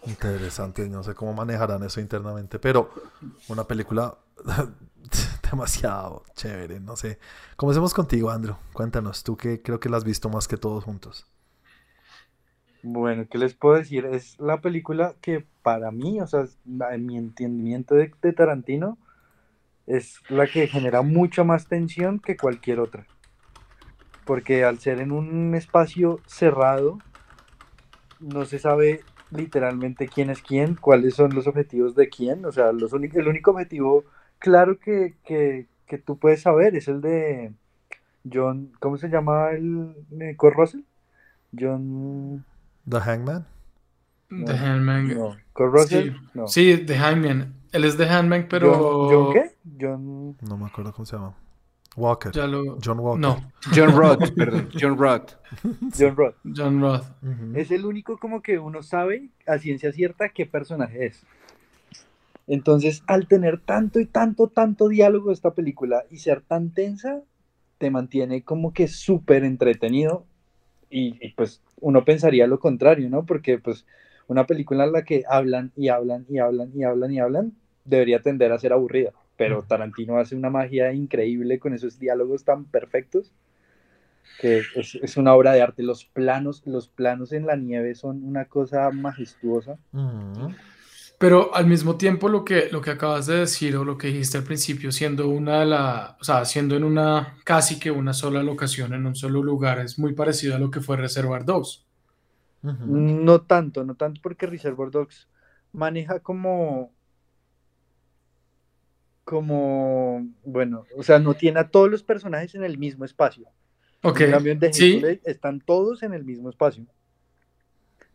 [0.08, 0.88] Interesante.
[0.88, 2.60] No sé cómo manejarán eso internamente.
[2.60, 2.90] Pero
[3.50, 4.18] una película
[5.52, 6.80] demasiado chévere.
[6.80, 7.20] No sé.
[7.56, 8.56] Comencemos contigo, Andrew.
[8.74, 9.24] Cuéntanos.
[9.24, 11.28] Tú que creo que la has visto más que todos juntos.
[12.84, 14.06] Bueno, ¿qué les puedo decir?
[14.06, 18.98] Es la película que para mí, o sea, en mi entendimiento de, de Tarantino,
[19.88, 23.06] es la que genera mucha más tensión que cualquier otra.
[24.26, 27.00] Porque al ser en un espacio cerrado,
[28.20, 32.46] no se sabe literalmente quién es quién, cuáles son los objetivos de quién.
[32.46, 34.06] O sea, los únic- el único objetivo
[34.40, 37.52] claro que, que, que tú puedes saber es el de
[38.32, 40.82] John, ¿cómo se llama el eh, Kurt Russell?
[41.58, 42.44] John...
[42.90, 43.46] The Hangman.
[44.30, 45.08] The Handman.
[45.18, 46.48] No, Kurt Russell, Sí, no.
[46.48, 47.54] sí, The Handman.
[47.72, 48.74] Él es The Handman, pero.
[48.74, 49.52] John, John qué?
[49.80, 50.38] John.
[50.42, 51.34] No me acuerdo cómo se llama.
[51.98, 52.32] Walker.
[52.32, 52.78] Ya lo.
[52.84, 53.20] John Walker.
[53.20, 54.70] No, John Roth, perdón.
[54.80, 55.34] John Roth.
[55.98, 56.36] John Roth.
[56.56, 57.06] John Roth.
[57.56, 61.24] Es el único como que uno sabe a ciencia cierta qué personaje es.
[62.48, 67.22] Entonces, al tener tanto y tanto, tanto diálogo esta película y ser tan tensa,
[67.78, 70.24] te mantiene como que súper entretenido
[70.90, 73.26] y, y, pues uno pensaría lo contrario, ¿no?
[73.26, 73.86] Porque pues
[74.28, 78.22] una película en la que hablan y hablan y hablan y hablan y hablan debería
[78.22, 83.32] tender a ser aburrida, pero Tarantino hace una magia increíble con esos diálogos tan perfectos
[84.40, 85.84] que es, una obra de arte.
[85.84, 89.78] Los planos, los planos en la nieve son una cosa majestuosa.
[91.18, 94.38] Pero al mismo tiempo lo que, lo que acabas de decir o lo que dijiste
[94.38, 98.44] al principio, siendo una de la, o sea, siendo en una casi que una sola
[98.44, 101.84] locación, en un solo lugar, es muy parecido a lo que fue Reservoir Dogs.
[102.62, 105.28] No tanto, no tanto porque Reservoir Dogs
[105.72, 106.92] maneja como
[109.28, 113.46] como, bueno, o sea, no tiene a todos los personajes en el mismo espacio.
[114.02, 114.22] Ok.
[114.22, 115.04] En cambio, en ¿Sí?
[115.26, 116.86] están todos en el mismo espacio.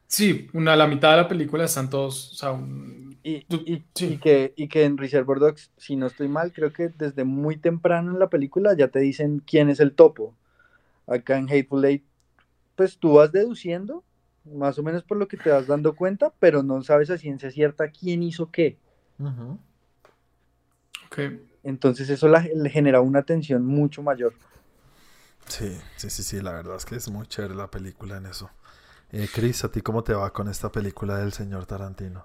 [0.07, 2.59] Sí, una, la mitad de la película están todos, o sea,
[3.23, 3.43] y,
[4.21, 8.13] que, y que en Reservoir Dogs, si no estoy mal, creo que desde muy temprano
[8.13, 10.35] en la película ya te dicen quién es el topo.
[11.07, 12.05] Acá en Hateful Eight,
[12.75, 14.03] pues tú vas deduciendo,
[14.47, 17.51] más o menos por lo que te vas dando cuenta, pero no sabes a ciencia
[17.51, 18.79] cierta quién hizo qué.
[21.63, 24.35] Entonces eso le genera una tensión mucho mayor.
[25.47, 28.51] Sí, sí, sí, sí, la verdad es que es muy chévere la película en eso.
[29.11, 32.25] Eh, Chris, ¿a ti cómo te va con esta película del señor Tarantino?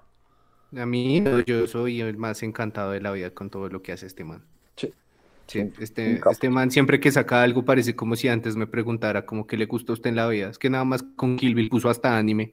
[0.76, 4.06] A mí, yo soy el más encantado de la vida con todo lo que hace
[4.06, 4.44] este man.
[4.76, 4.92] Sí.
[5.46, 9.46] Sí, este, este man siempre que saca algo parece como si antes me preguntara como
[9.46, 10.50] que le gusta a usted en la vida.
[10.50, 12.52] Es que nada más con Kill Bill puso hasta anime.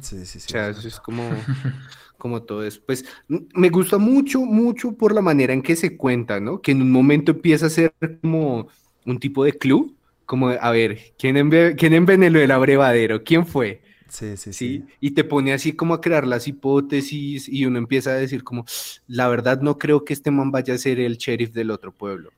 [0.00, 0.46] sí, sí, sí.
[0.48, 1.22] O sea, eso es como,
[2.22, 2.80] como todo eso.
[2.86, 6.62] Pues me gusta mucho, mucho por la manera en que se cuenta, ¿no?
[6.62, 8.68] Que en un momento empieza a ser como
[9.04, 13.24] un tipo de club como, a ver, ¿quién, ¿quién envenenó el abrevadero?
[13.24, 13.82] ¿Quién fue?
[14.08, 18.10] Sí, sí, sí, Y te pone así como a crear las hipótesis y uno empieza
[18.10, 18.66] a decir como,
[19.08, 22.30] la verdad no creo que este man vaya a ser el sheriff del otro pueblo.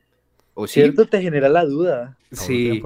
[0.54, 2.16] ¿O Cierto, te genera la duda.
[2.32, 2.82] Sí,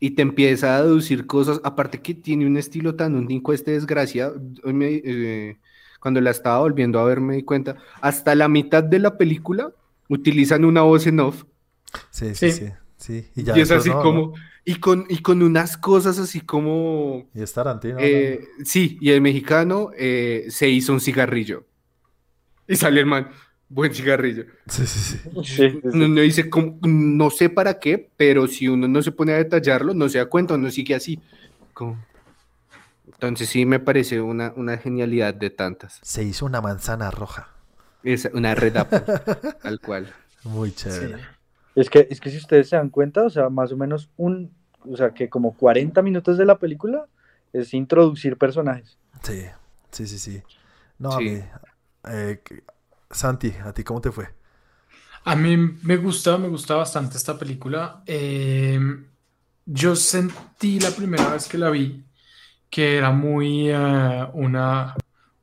[0.00, 4.32] Y te empieza a deducir cosas, aparte que tiene un estilo tan único este desgracia,
[4.64, 5.56] eh,
[6.00, 9.72] cuando la estaba volviendo a ver me di cuenta, hasta la mitad de la película
[10.08, 11.44] utilizan una voz en off.
[12.10, 12.52] sí, sí.
[12.52, 12.70] sí.
[13.00, 13.54] Sí, y ya.
[13.54, 14.34] es así como.
[14.62, 17.26] Y, con, y con unas cosas así como.
[17.34, 17.96] Y es Tarantino.
[17.98, 21.64] Eh, sí, y el mexicano eh, se hizo un cigarrillo.
[22.68, 23.30] Y sale el man.
[23.70, 24.44] Buen cigarrillo.
[24.66, 25.80] Sí, sí, sí.
[25.82, 26.50] No, dice,
[26.82, 30.26] no sé para qué, pero si uno no se pone a detallarlo, no se da
[30.26, 31.18] cuenta, no sigue así.
[33.20, 35.98] Entonces sí me parece una, una genialidad de tantas.
[36.00, 37.50] Se hizo una manzana roja.
[38.02, 38.72] Es una red
[39.62, 40.10] tal cual.
[40.44, 41.18] Muy chévere.
[41.74, 44.54] Es que, es que si ustedes se dan cuenta, o sea, más o menos un,
[44.90, 47.08] o sea, que como 40 minutos de la película
[47.52, 48.96] es introducir personajes.
[49.22, 49.44] Sí,
[49.90, 50.42] sí, sí, sí.
[50.98, 51.42] No, a mí,
[52.08, 52.42] eh,
[53.10, 54.30] Santi, ¿a ti cómo te fue?
[55.24, 58.02] A mí me gusta, me gusta bastante esta película.
[58.06, 59.04] Em,
[59.66, 62.02] yo sentí la primera vez que la vi
[62.70, 64.94] que era muy eh, una,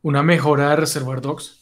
[0.02, 1.60] una mejora de Reservoir Dogs,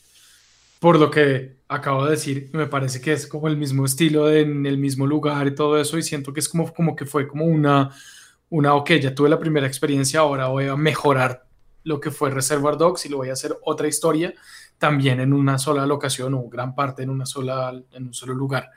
[0.80, 4.66] por lo que acabo de decir, me parece que es como el mismo estilo en
[4.68, 7.46] el mismo lugar y todo eso, y siento que es como, como que fue como
[7.46, 7.90] una,
[8.50, 11.48] una, ok, ya tuve la primera experiencia, ahora voy a mejorar
[11.84, 14.34] lo que fue Reservoir Dogs y lo voy a hacer otra historia
[14.78, 18.72] también en una sola locación o gran parte en una sola, en un solo lugar.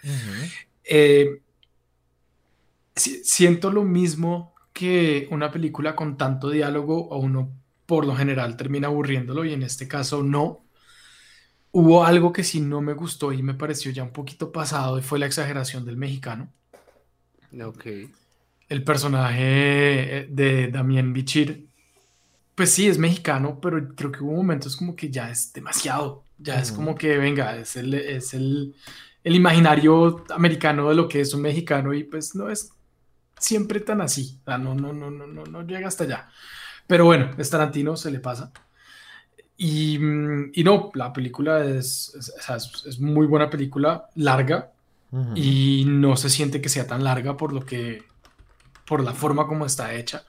[0.85, 1.42] Eh,
[2.94, 7.50] siento lo mismo que una película con tanto diálogo o uno
[7.86, 10.68] por lo general termina aburriéndolo y en este caso no
[11.70, 15.02] Hubo algo que sí no me gustó y me pareció ya un poquito pasado y
[15.02, 16.50] fue la exageración del mexicano.
[17.62, 17.86] Ok.
[18.68, 21.68] El personaje eh, de Damien Bichir,
[22.54, 26.24] pues sí, es mexicano, pero creo que hubo momentos como que ya es demasiado.
[26.38, 28.74] Ya es como que, venga, es el, es el,
[29.24, 32.72] el imaginario americano de lo que es un mexicano y pues no es
[33.38, 34.38] siempre tan así.
[34.46, 36.29] no, no, no, no, no, no llega hasta allá.
[36.87, 38.51] Pero bueno, es Tarantino, se le pasa.
[39.57, 42.15] Y, mm, y, no, la película es,
[42.87, 44.73] es, muy buena película, larga,
[45.35, 48.04] y no se siente que sea tan larga por lo que,
[48.87, 50.25] por la forma como está hecha.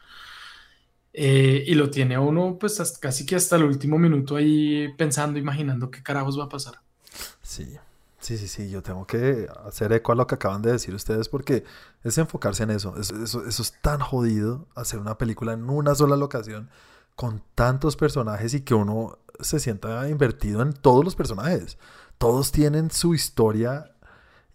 [1.13, 5.91] Eh, y lo tiene uno, pues casi que hasta el último minuto ahí pensando, imaginando
[5.91, 6.75] qué carajos va a pasar.
[7.41, 7.75] Sí,
[8.19, 11.29] sí, sí, sí, yo tengo que hacer eco a lo que acaban de decir ustedes
[11.29, 11.63] porque
[12.03, 12.95] es enfocarse en eso.
[12.97, 16.69] Eso, eso, eso es tan jodido, hacer una película en una sola locación
[17.15, 21.77] con tantos personajes y que uno se sienta invertido en todos los personajes.
[22.17, 23.91] Todos tienen su historia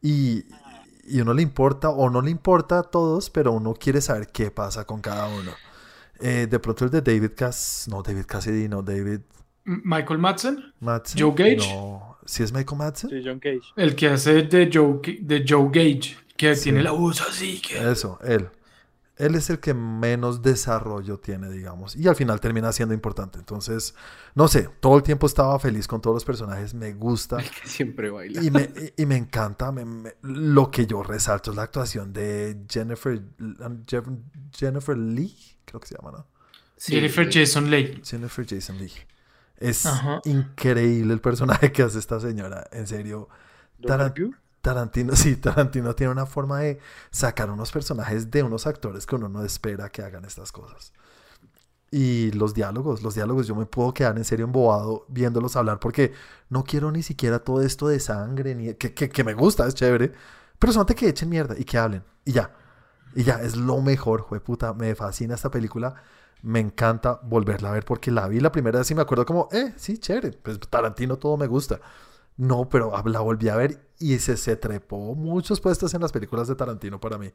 [0.00, 0.46] y,
[1.04, 4.50] y uno le importa o no le importa a todos, pero uno quiere saber qué
[4.50, 5.50] pasa con cada uno.
[6.20, 9.20] Eh, de pronto el de David Cass, no, David Cassidy, no, David...
[9.64, 11.68] Michael Madsen, Madsen Joe Gage.
[11.68, 13.10] No, ¿sí es Michael Madsen?
[13.10, 13.62] Sí, John Gage.
[13.76, 17.60] El que hace de Joe, de Joe Gage, que tiene la voz así.
[17.60, 17.90] Que...
[17.90, 18.48] Eso, él.
[19.16, 21.94] él es el que menos desarrollo tiene, digamos.
[21.96, 23.38] Y al final termina siendo importante.
[23.38, 23.94] Entonces,
[24.34, 26.74] no sé, todo el tiempo estaba feliz con todos los personajes.
[26.74, 27.38] Me gusta.
[27.38, 28.42] El que siempre baila.
[28.42, 28.62] Y me,
[28.96, 29.70] y- y me encanta.
[29.70, 33.22] me- me- lo que yo resalto es la actuación de Jennifer,
[33.86, 34.08] Jeff-
[34.52, 36.26] Jennifer Lee, creo que se llama, ¿no?
[36.76, 37.28] Sí, Jennifer.
[37.32, 38.02] Jason Leigh.
[38.04, 38.90] Jennifer Jason Lee.
[39.68, 40.20] Es Ajá.
[40.24, 42.66] increíble el personaje que hace esta señora.
[42.72, 43.28] En serio.
[43.82, 44.14] Taran-
[44.62, 49.28] Tarantino, sí, Tarantino tiene una forma de sacar unos personajes de unos actores que uno
[49.28, 50.92] no espera que hagan estas cosas.
[51.90, 56.12] Y los diálogos, los diálogos, yo me puedo quedar en serio embobado viéndolos hablar porque
[56.48, 59.74] no quiero ni siquiera todo esto de sangre, ni que, que, que me gusta, es
[59.74, 60.12] chévere,
[60.58, 62.52] pero solamente que echen mierda y que hablen, y ya.
[63.14, 65.94] Y ya, es lo mejor, puta, me fascina esta película,
[66.44, 69.48] me encanta volverla a ver porque la vi la primera vez y me acuerdo como,
[69.50, 71.80] eh, sí, chévere, pues Tarantino todo me gusta.
[72.36, 76.48] No, pero la volví a ver y se, se trepó muchos puestos en las películas
[76.48, 77.32] de Tarantino para mí.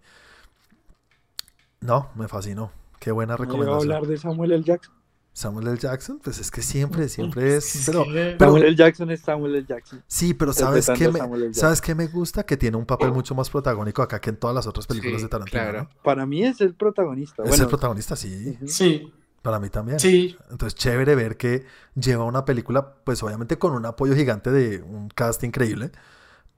[1.81, 2.71] No, me fascinó.
[2.99, 3.91] Qué buena ¿No iba a recomendación.
[3.93, 4.63] hablar de Samuel L.
[4.63, 4.93] Jackson?
[5.39, 5.77] Samuel L.
[5.77, 7.83] Jackson, pues es que siempre, siempre es.
[7.85, 8.03] Pero,
[8.37, 8.75] Samuel L.
[8.75, 9.65] Jackson es Samuel L.
[9.65, 10.03] Jackson.
[10.05, 11.53] sí, pero ¿sabes qué, me.
[11.53, 12.45] ¿sabes qué me gusta?
[12.45, 15.23] Que tiene un papel mucho más protagónico acá que en todas las otras películas Sí,
[15.23, 15.61] de Tarantino.
[15.61, 15.83] claro.
[15.83, 15.89] ¿no?
[16.03, 17.43] Para mí es el protagonista.
[17.43, 18.57] Es bueno, el protagonista, sí.
[18.67, 19.97] Sí, Para mí también.
[19.97, 20.35] sí.
[20.51, 21.65] Entonces, chévere ver que
[21.95, 25.91] lleva una película, pues obviamente con un apoyo gigante de un cast increíble,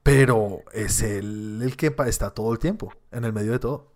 [0.02, 3.92] pero es él el que está todo el tiempo, en el medio de todo.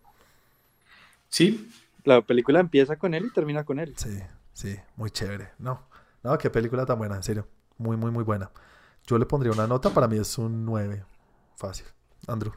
[1.29, 1.69] Sí,
[2.05, 3.93] La película empieza con él y termina con él.
[3.97, 4.17] Sí,
[4.57, 5.51] sí, muy chévere.
[5.59, 5.83] No,
[6.23, 7.47] no, qué película tan buena, en serio.
[7.77, 8.51] Muy, muy, muy buena.
[9.07, 11.05] Yo le pondría una nota, para mí es un 9.
[11.57, 11.87] Fácil.
[12.27, 12.53] Andrew.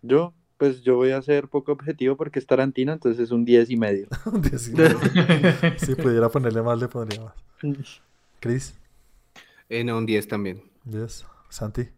[0.00, 3.70] Yo, pues yo voy a ser poco objetivo porque es Tarantino, entonces es un 10
[3.70, 4.06] y medio.
[4.26, 5.76] Un 19.
[5.78, 7.34] si pudiera ponerle más, le pondría más.
[8.40, 8.74] Chris,
[9.68, 10.62] Eh, no, un 10 también.
[10.84, 11.26] 10.
[11.50, 11.88] Santi.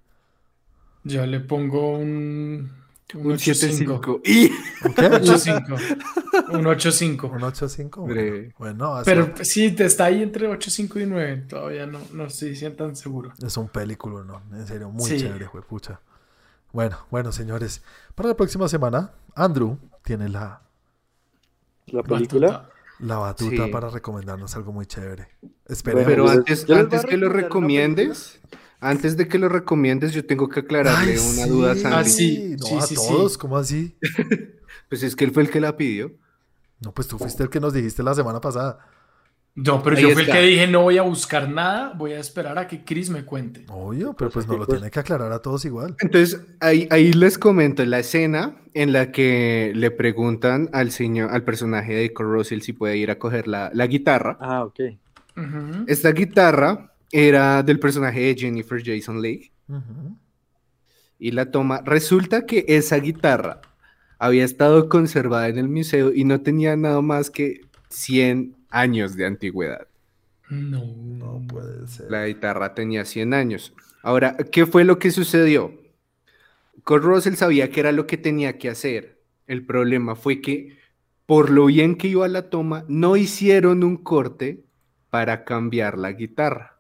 [1.05, 2.71] yo le pongo un,
[3.15, 4.01] un Un 8.5.
[4.01, 4.21] 7.5.
[4.25, 4.51] ¡Y!
[4.87, 5.03] ¿Un qué?
[5.11, 6.53] 8.5.
[6.53, 7.31] Un 8.5.
[7.31, 8.07] ¿Un 8-5?
[8.09, 8.55] Breve.
[8.59, 11.45] Bueno, así- Pero sí, te está ahí entre 8.5 y 9.
[11.49, 13.33] Todavía no, no estoy tan seguro.
[13.43, 14.43] Es un película, ¿no?
[14.57, 15.19] En serio, muy Sí.
[15.19, 16.01] chévere, juepucha.
[16.73, 17.83] Bueno, bueno, señores.
[18.15, 20.63] Para la próxima semana, Andrew tiene la,
[21.87, 22.49] La película.
[22.49, 22.71] Batuta.
[23.01, 23.71] la batuta Sí.
[23.73, 25.29] para recomendarnos algo muy chévere.
[25.67, 26.05] Esperemos.
[26.07, 28.41] Pero antes, antes que lo recomiendes,
[28.81, 31.49] antes de que lo recomiendes, yo tengo que aclararle Ay, una sí.
[31.49, 31.97] duda a Santi.
[31.97, 33.09] Ah, sí, No, sí, a sí, sí.
[33.09, 33.97] todos, ¿cómo así?
[34.89, 36.11] Pues es que él fue el que la pidió.
[36.81, 38.81] No, pues tú fuiste el que nos dijiste la semana pasada.
[39.55, 42.19] No, pero Ahí yo fui el que dije no voy a buscar nada, voy a
[42.19, 43.67] esperar a que Chris me cuente.
[43.69, 44.79] Obvio, pero pues no lo chicos.
[44.79, 45.95] tiene que aclarar a todos igual.
[46.01, 51.45] Entonces, ahí, ahí les comento la escena en la que le preguntan al señor, al
[51.45, 54.39] personaje de Kurt Russell si puede ir a coger la, la guitarra.
[54.41, 54.81] Ah, ok.
[55.87, 59.51] Esta guitarra era del personaje de Jennifer Jason Leigh
[61.19, 61.83] y la toma.
[61.85, 63.61] Resulta que esa guitarra
[64.19, 69.27] había estado conservada en el museo y no tenía nada más que 100 años de
[69.27, 69.87] antigüedad.
[70.49, 70.85] No.
[70.97, 72.11] No puede ser.
[72.11, 73.73] La guitarra tenía 100 años.
[74.03, 75.79] Ahora, ¿qué fue lo que sucedió?
[76.85, 79.21] Kurt Russell sabía que era lo que tenía que hacer.
[79.47, 80.79] El problema fue que,
[81.27, 84.65] por lo bien que iba la toma, no hicieron un corte
[85.11, 86.80] para cambiar la guitarra,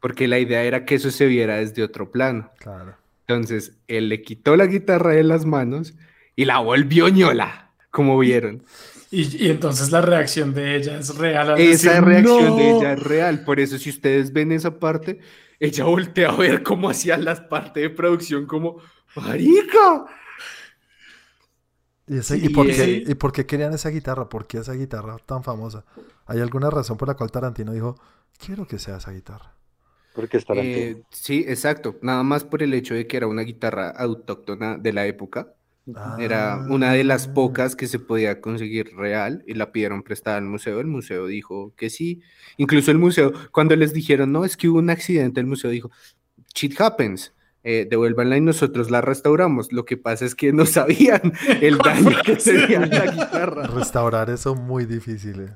[0.00, 2.50] porque la idea era que eso se viera desde otro plano.
[2.58, 2.96] Claro.
[3.26, 5.94] Entonces, él le quitó la guitarra de las manos
[6.36, 8.62] y la volvió ñola, como vieron.
[9.10, 11.50] Y, y entonces la reacción de ella es real.
[11.50, 13.44] al Esa decir, reacción de ella es real.
[13.44, 15.20] Por eso, si ustedes ven esa parte,
[15.58, 18.80] ella voltea a ver cómo hacían las partes de producción, como,
[19.14, 20.06] ¡Marica!
[22.06, 23.04] ¿Y, ese- Sí, ¿y por qué, sí.
[23.06, 24.28] ¿Y por qué querían esa guitarra?
[24.28, 25.84] ¿Por qué esa guitarra tan famosa?
[26.26, 27.96] ¿Hay alguna razón por la cual Tarantino dijo,
[28.36, 29.54] quiero que sea esa guitarra?
[30.14, 30.76] Porque es Tarantino.
[30.76, 31.96] Eh, sí, exacto.
[32.02, 35.52] Nada más por el hecho de que era una guitarra autóctona de la época.
[36.18, 37.34] Era una de las Ah.
[37.34, 40.80] pocas que se podía conseguir real y la pidieron prestada al museo.
[40.80, 42.22] El museo dijo que sí.
[42.56, 45.90] Incluso el museo, cuando les dijeron, no, es que hubo un accidente, el museo dijo,
[46.54, 47.32] shit happens.
[47.68, 49.72] eh, devuélvanla y nosotros la restauramos.
[49.72, 53.66] Lo que pasa es que no sabían el daño que tenía la guitarra.
[53.66, 55.40] Restaurar eso muy difícil.
[55.40, 55.50] eh.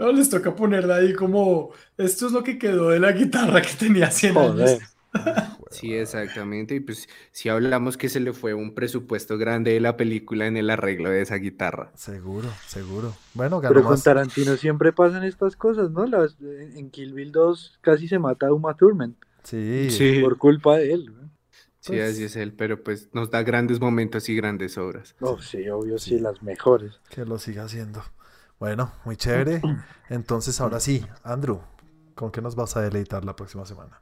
[0.00, 3.74] No, les toca ponerla ahí como, esto es lo que quedó de la guitarra que
[3.78, 4.68] tenía 100 Joder.
[4.68, 4.82] años.
[5.70, 6.74] Sí, exactamente.
[6.74, 10.56] Y pues si hablamos que se le fue un presupuesto grande de la película en
[10.56, 11.92] el arreglo de esa guitarra.
[11.94, 13.14] Seguro, seguro.
[13.34, 14.00] Bueno, ganó Pero con.
[14.02, 16.06] Tarantino siempre pasan estas cosas, ¿no?
[16.06, 20.18] Las, en Kill Bill 2 casi se mata a Uma Thurman Sí.
[20.20, 21.06] por culpa de él.
[21.14, 21.30] ¿no?
[21.78, 25.14] Sí, Pues- así es él, pero pues nos da grandes momentos y grandes obras.
[25.20, 26.18] Oh, sí, obvio, sí, Sí.
[26.20, 27.00] las mejores.
[27.10, 28.02] Que lo siga haciendo.
[28.60, 29.60] Bueno, muy chévere.
[30.08, 31.60] Entonces, ahora sí, Andrew,
[32.14, 34.00] ¿con qué nos vas a deleitar la próxima semana?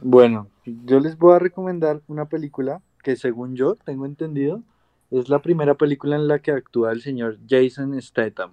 [0.00, 4.62] Bueno, yo les voy a recomendar una película que según yo tengo entendido
[5.10, 8.50] Es la primera película en la que actúa el señor Jason Statham.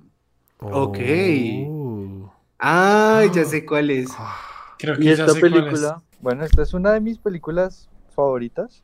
[0.59, 0.99] Ok.
[1.67, 2.31] Oh.
[2.59, 4.09] Ay, ya sé cuál es.
[4.77, 5.59] Creo Y que ya esta sé cuál es.
[5.63, 8.81] película, bueno, esta es una de mis películas favoritas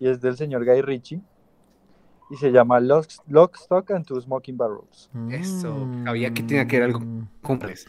[0.00, 1.20] y es del señor Guy Ritchie
[2.30, 5.10] y se llama Lock, Lock, Stock and Two Smoking Barrels.
[5.30, 7.26] Eso, sabía que tenía que ver algo Mm.
[7.42, 7.86] Compres.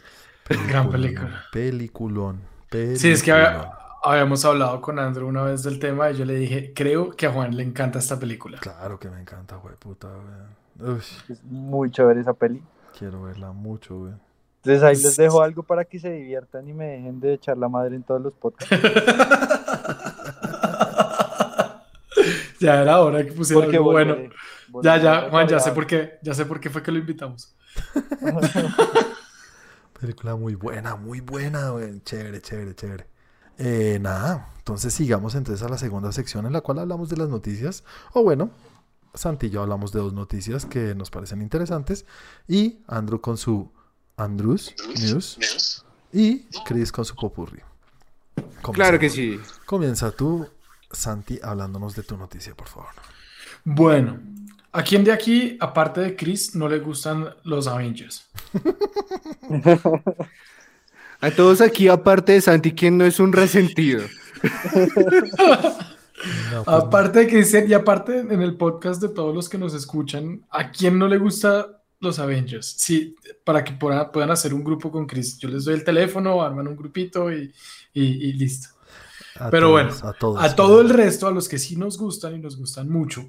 [0.68, 1.44] Gran película.
[1.52, 2.40] Peliculón.
[2.70, 3.40] Sí, es que peliculón.
[3.60, 3.72] había-
[4.04, 7.30] habíamos hablado con Andrew una vez del tema y yo le dije, creo que a
[7.32, 8.58] Juan le encanta esta película.
[8.58, 10.98] Claro que me encanta, güey, puta, güey.
[11.28, 12.60] Es muy chévere esa peli.
[12.98, 14.12] quiero verla mucho, güey.
[14.64, 17.68] Entonces ahí les dejo algo para que se diviertan y me dejen de echar la
[17.68, 18.68] madre en todos los podcasts.
[22.62, 24.14] ya era hora que pusiera Porque algo bueno.
[24.14, 26.92] volveré- Ya, volveré ya, Juan, ya sé por qué, ya sé por qué fue que
[26.92, 27.54] lo invitamos.
[30.00, 32.00] Película muy buena, muy buena, güey.
[32.02, 33.06] Chévere, chévere, chévere.
[33.58, 37.28] Eh, nada, entonces sigamos entonces a la segunda sección en la cual hablamos de las
[37.28, 37.84] noticias.
[38.12, 38.50] O bueno,
[39.14, 42.04] Santi y yo hablamos de dos noticias que nos parecen interesantes.
[42.48, 43.70] Y Andrew con su
[44.16, 45.84] Andrews News.
[46.12, 47.60] Y Chris con su Popurri.
[48.72, 49.38] Claro que sí.
[49.66, 50.48] Comienza tú,
[50.92, 52.90] Santi, hablándonos de tu noticia, por favor.
[53.64, 54.18] Bueno,
[54.72, 58.26] ¿a quién de aquí, aparte de Chris, no le gustan los Avengers?
[61.20, 64.02] A todos aquí, aparte de Santi, ¿quién no es un resentido?
[66.52, 69.74] No, pues, Aparte de Cristian y aparte en el podcast de todos los que nos
[69.74, 72.74] escuchan, ¿a quién no le gusta los Avengers?
[72.78, 73.14] Sí,
[73.44, 75.38] para que puedan, puedan hacer un grupo con Chris.
[75.38, 77.52] Yo les doy el teléfono, arman un grupito y,
[77.94, 78.68] y- y listo.
[79.38, 80.42] A Pero todos, bueno, a todos.
[80.42, 83.24] A todo el resto, a los que sí nos gustan y nos gustan mucho,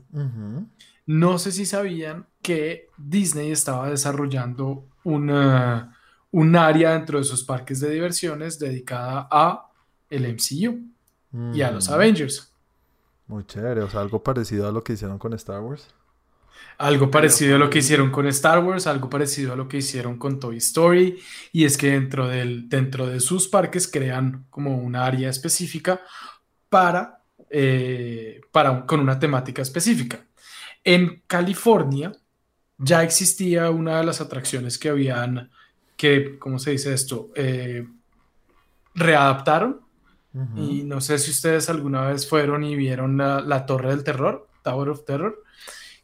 [1.06, 5.98] no sé si sabían que Disney estaba desarrollando una,
[6.32, 9.70] un área dentro de sus parques de diversiones dedicada a
[10.10, 10.80] el MCU
[11.54, 12.52] y a los Mm, Avengers.
[13.28, 15.88] Muy chévere, o sea, algo parecido a lo que hicieron con Star Wars.
[16.78, 20.18] Algo parecido a lo que hicieron con Star Wars, algo parecido a lo que hicieron
[20.18, 21.20] con Toy Story,
[21.52, 26.02] y es que dentro, del, dentro de sus parques crean como un área específica
[26.70, 30.26] para, eh, para con una temática específica.
[30.84, 32.12] En California
[32.78, 35.52] ya existía una de las atracciones que habían,
[35.96, 37.30] que, ¿cómo se dice esto?
[37.36, 37.88] Eh,
[38.96, 39.82] readaptaron,
[40.56, 44.48] y no sé si ustedes alguna vez fueron y vieron la, la Torre del Terror,
[44.64, 45.43] Tower of Terror,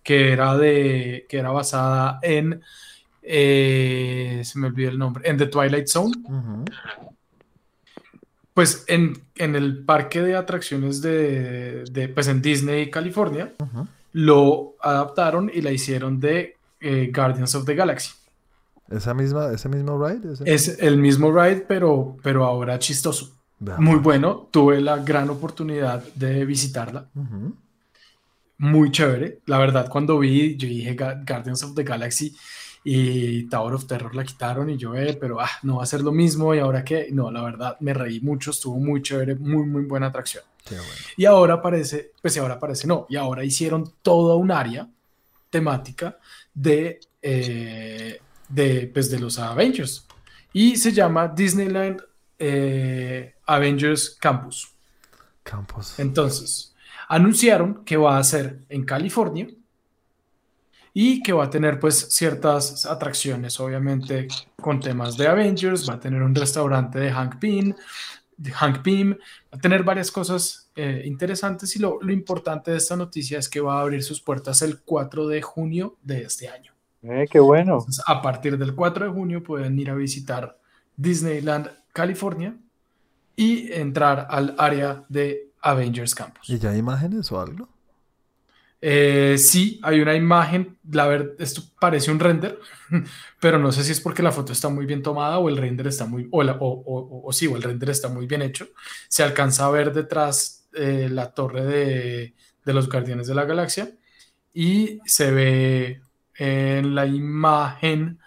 [0.04, 2.62] que era de, que era basada en,
[3.22, 6.14] eh, se me olvidó el nombre, en The Twilight Zone.
[8.54, 13.54] Pues en, en el parque de atracciones de, de, pues en Disney, California,
[14.12, 18.12] lo adaptaron y la hicieron de eh, Guardians of the Galaxy.
[18.90, 20.34] Esa misma, ese mismo ride.
[20.34, 23.36] ese- Es el mismo ride, pero, pero ahora chistoso.
[23.60, 24.04] Muy pues.
[24.04, 27.08] bueno, tuve la gran oportunidad de visitarla.
[28.60, 29.40] Muy chévere.
[29.48, 32.36] La verdad, cuando vi, yo dije Guardians of the Galaxy
[32.84, 36.02] y Tower of Terror la quitaron y yo, eh, pero ah, no va a ser
[36.02, 37.08] lo mismo y ahora qué.
[37.12, 40.44] No, la verdad, me reí mucho, estuvo muy chévere, muy, muy buena atracción.
[40.64, 40.92] Qué bueno.
[41.18, 44.88] Y ahora parece, pues ahora parece no, y ahora hicieron toda un área
[45.50, 46.18] temática
[46.54, 50.06] de, eh, de, pues, de los Avengers
[50.54, 52.02] y se llama Disneyland
[52.38, 54.70] eh, Avengers Campus.
[55.44, 56.00] Campos.
[56.00, 56.76] Entonces,
[57.10, 59.48] anunciaron que va a ser en California
[60.94, 64.28] y que va a tener pues ciertas atracciones, obviamente
[64.62, 67.74] con temas de Avengers, va a tener un restaurante de Hank Pym,
[68.38, 72.78] de Hank Pym, va a tener varias cosas eh, interesantes y lo, lo importante de
[72.78, 76.48] esta noticia es que va a abrir sus puertas el 4 de junio de este
[76.48, 76.74] año.
[77.02, 77.80] Eh, qué bueno.
[77.80, 80.60] Entonces, a partir del 4 de junio pueden ir a visitar
[80.96, 82.56] Disneyland, California
[83.36, 86.50] y entrar al área de Avengers Campus.
[86.50, 87.68] ¿Y ya hay imágenes o algo?
[88.82, 92.60] Eh, sí, hay una imagen, la ver, esto parece un render,
[93.42, 95.88] pero no sé si es porque la foto está muy bien tomada o el render
[95.88, 98.68] está muy, o, la- o, o- o sí, o el render está muy bien hecho.
[99.10, 103.92] Se alcanza a ver detrás eh, la torre de, de los Guardianes de la Galaxia
[104.54, 106.02] y se ve
[106.36, 108.20] en la imagen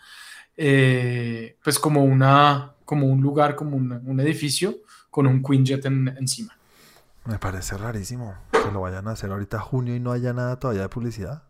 [0.57, 4.77] eh, pues como una, como un lugar, como un, un edificio
[5.11, 6.57] con un Quinjet en- encima.
[7.25, 10.83] Me parece rarísimo que lo vayan a hacer ahorita junio y no haya nada todavía
[10.83, 11.45] de publicidad.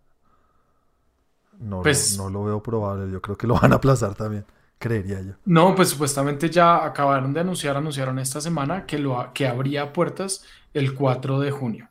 [1.58, 3.10] No, lo- Pues- no lo veo probable.
[3.10, 4.44] Yo creo que lo van a aplazar también.
[4.78, 5.34] Creería yo.
[5.44, 10.44] No, pues supuestamente ya acabaron de anunciar, anunciaron esta semana que, lo, que abría puertas
[10.74, 11.88] el 4 de junio.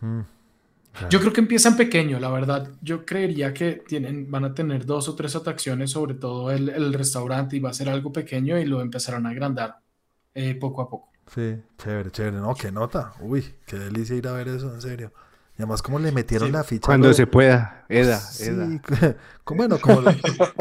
[0.00, 0.20] Mm.
[1.10, 2.70] Yo creo que empiezan pequeño, la verdad.
[2.82, 6.92] Yo creería que tienen, van a tener dos o tres atracciones, sobre todo el, el
[6.92, 9.76] restaurante, y va a ser algo pequeño y lo empezarán a agrandar
[10.34, 11.08] eh, poco a poco.
[11.34, 12.36] Sí, chévere, chévere.
[12.38, 13.12] No, qué nota.
[13.20, 15.12] Uy, qué delicia ir a ver eso, en serio.
[15.58, 16.86] Y además como le metieron Sí, la ficha.
[16.86, 17.84] Cuando lo- se pueda.
[17.88, 18.68] Eda, Sí, Eda.
[19.46, 20.12] bueno, como lo-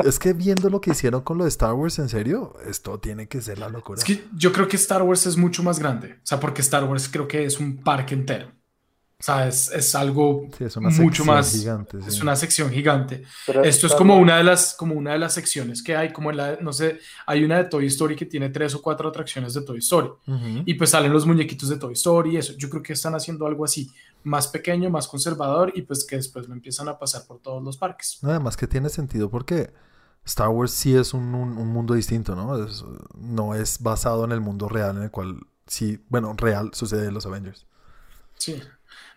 [0.03, 3.27] es que viendo lo que hicieron con lo de Star Wars, en serio, esto tiene
[3.27, 3.99] que ser la locura.
[3.99, 6.13] Es que yo creo que Star Wars es mucho más grande.
[6.13, 8.51] O sea, porque Star Wars creo que es un parque entero.
[9.19, 11.51] O sea, es, es algo Sí, es una mucho más.
[11.51, 12.07] gigante, sí.
[12.07, 13.23] Es una sección gigante.
[13.47, 16.29] Pero Esto es como una de las, como una de las secciones que hay, como
[16.29, 19.55] en la, no sé, hay una de Toy Story que tiene tres o cuatro atracciones
[19.55, 20.09] de Toy Story.
[20.65, 22.53] Y pues salen los muñequitos de Toy Story y eso.
[22.57, 23.91] Yo creo que están haciendo algo así,
[24.23, 27.75] más pequeño, más conservador y pues que después lo empiezan a pasar por todos los
[27.75, 28.19] parques.
[28.21, 29.71] No, Además que tiene sentido porque
[30.25, 32.63] Star Wars sí es un, un- un mundo distinto, ¿no?
[32.63, 32.85] Es-
[33.17, 37.15] no es basado en el mundo real en el cual sí, bueno, real sucede en
[37.15, 37.65] los Avengers.
[38.35, 38.61] Sí.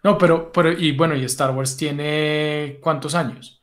[0.03, 3.62] No, pero, pero, y bueno, y Star Wars tiene ¿cuántos años?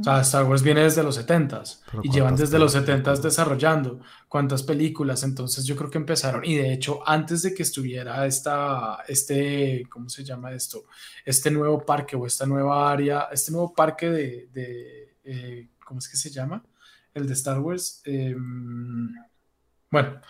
[0.00, 3.20] O sea, Star Wars viene desde los 70s Pero y llevan ¿cuántas desde los películas?
[3.20, 7.62] 70s desarrollando cuántas películas, entonces yo creo que empezaron y de hecho antes de que
[7.62, 10.84] estuviera esta, este, ¿cómo se llama esto?
[11.24, 16.08] Este nuevo parque o esta nueva área, este nuevo parque de, de, eh, ¿cómo es
[16.08, 16.62] que se llama?
[17.14, 18.02] El de Star Wars.
[18.04, 19.12] em,
[19.90, 20.20] bueno,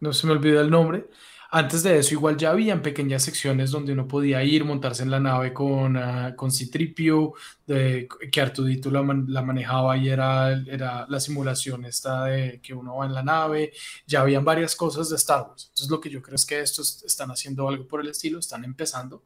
[0.00, 1.08] no se me olvidó el nombre.
[1.52, 5.18] Antes de eso, igual ya habían pequeñas secciones donde uno podía ir, montarse en la
[5.18, 7.32] nave con, ah, con Citripio,
[7.66, 12.72] de, que Artudito la, man- la manejaba y era, era la simulación esta de que
[12.72, 13.72] uno va en la nave.
[14.06, 15.64] Ya habían varias cosas de Star Wars.
[15.70, 18.64] Entonces, lo que yo creo es que estos están haciendo algo por el estilo, están
[18.64, 19.24] empezando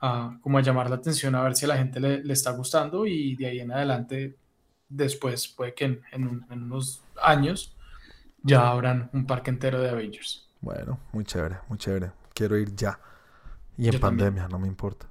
[0.00, 2.52] a, como a llamar la atención, a ver si a la gente le, le está
[2.52, 4.36] gustando y de ahí en adelante,
[4.88, 7.76] después, puede que en, en unos años
[8.42, 10.43] ya habrán un parque entero de Avengers.
[10.64, 12.12] Bueno, muy chévere, muy chévere.
[12.32, 12.98] Quiero ir ya.
[13.76, 14.28] Y en Yo también.
[14.30, 15.06] pandemia, no me importa.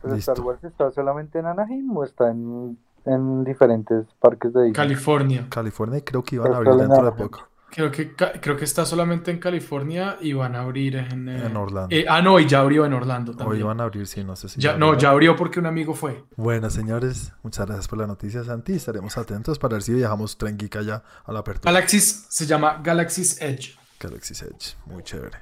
[0.00, 0.48] ¿Pero Star Listo.
[0.48, 4.72] Wars está solamente en Anaheim o está en, en diferentes parques de Disney?
[4.72, 5.46] California.
[5.50, 7.48] California y creo que iban a abrir dentro de poco.
[7.70, 11.54] Creo que, creo que está solamente en California y van a abrir en, eh, En
[11.54, 11.94] Orlando.
[11.94, 13.60] eh, ah, no, y ya abrió en Orlando O también.
[13.60, 16.24] iban a abrir, sí, no sé si Ya, no, ya abrió porque un amigo fue.
[16.36, 18.72] Bueno, señores, muchas gracias por la noticia, Santi.
[18.72, 21.70] Estaremos atentos para ver si viajamos tren geek allá a la apertura.
[21.70, 23.76] Galaxy's se llama Galaxy's Edge.
[23.98, 25.38] Galaxy's Edge, muy chévere.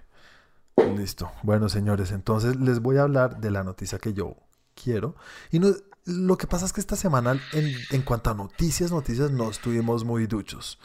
[0.76, 1.30] Listo.
[1.42, 4.36] Bueno, señores, entonces les voy a hablar de la noticia que yo
[4.74, 5.16] quiero.
[5.50, 5.60] Y
[6.04, 10.04] lo que pasa es que esta semana, en, en cuanto a noticias, noticias, no estuvimos
[10.04, 10.78] muy duchos.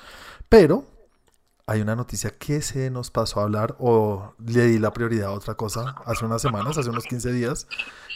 [0.47, 0.85] Pero
[1.67, 5.31] hay una noticia que se nos pasó a hablar o le di la prioridad a
[5.31, 7.67] otra cosa hace unas semanas, hace unos 15 días.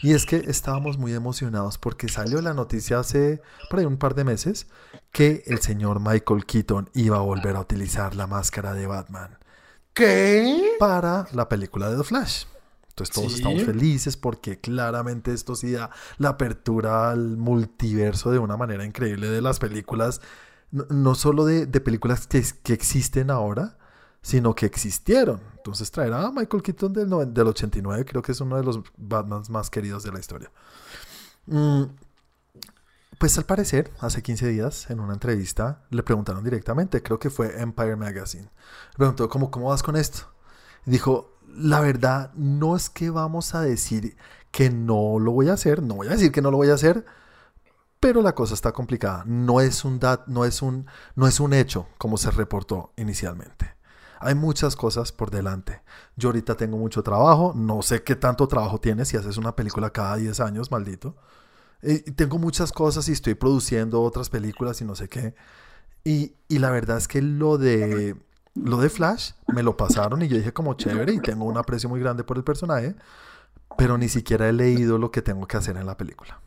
[0.01, 4.15] Y es que estábamos muy emocionados porque salió la noticia hace por ahí un par
[4.15, 4.67] de meses
[5.11, 9.37] que el señor Michael Keaton iba a volver a utilizar la máscara de Batman
[9.95, 10.75] ¿Qué?
[10.79, 12.45] para la película de The Flash.
[12.89, 13.37] Entonces todos Sí.
[13.39, 19.29] estamos felices porque claramente esto sí da la apertura al multiverso de una manera increíble
[19.29, 20.21] de las películas,
[20.71, 23.77] no, no solo de, de películas que, que existen ahora,
[24.21, 25.41] sino que existieron.
[25.57, 29.49] Entonces traer a Michael Keaton del, del 89, creo que es uno de los Batmans
[29.49, 30.51] más queridos de la historia.
[31.47, 31.83] Mm,
[33.19, 37.61] pues al parecer, hace 15 días, en una entrevista, le preguntaron directamente, creo que fue
[37.61, 40.33] Empire Magazine, le preguntó, ¿cómo, cómo vas con esto?
[40.85, 44.17] Y dijo, la verdad, no es que vamos a decir
[44.51, 46.75] que no lo voy a hacer, no voy a decir que no lo voy a
[46.75, 47.05] hacer,
[47.99, 49.23] pero la cosa está complicada.
[49.25, 50.85] No es un, dat, no es un,
[51.15, 53.75] no es un hecho como se reportó inicialmente.
[54.19, 55.81] Hay muchas cosas por delante.
[56.15, 59.89] Yo ahorita tengo mucho trabajo, no sé qué tanto trabajo tienes si haces una película
[59.89, 61.15] cada 10 años, maldito.
[62.15, 65.35] Tengo muchas cosas y estoy produciendo otras películas y no sé qué.
[66.03, 68.15] Y, y la verdad es que lo de,
[68.53, 71.89] lo de Flash me lo pasaron y yo dije como chévere y tengo un aprecio
[71.89, 72.95] muy grande por el personaje,
[73.77, 76.39] pero ni siquiera he leído lo que tengo que hacer en la película.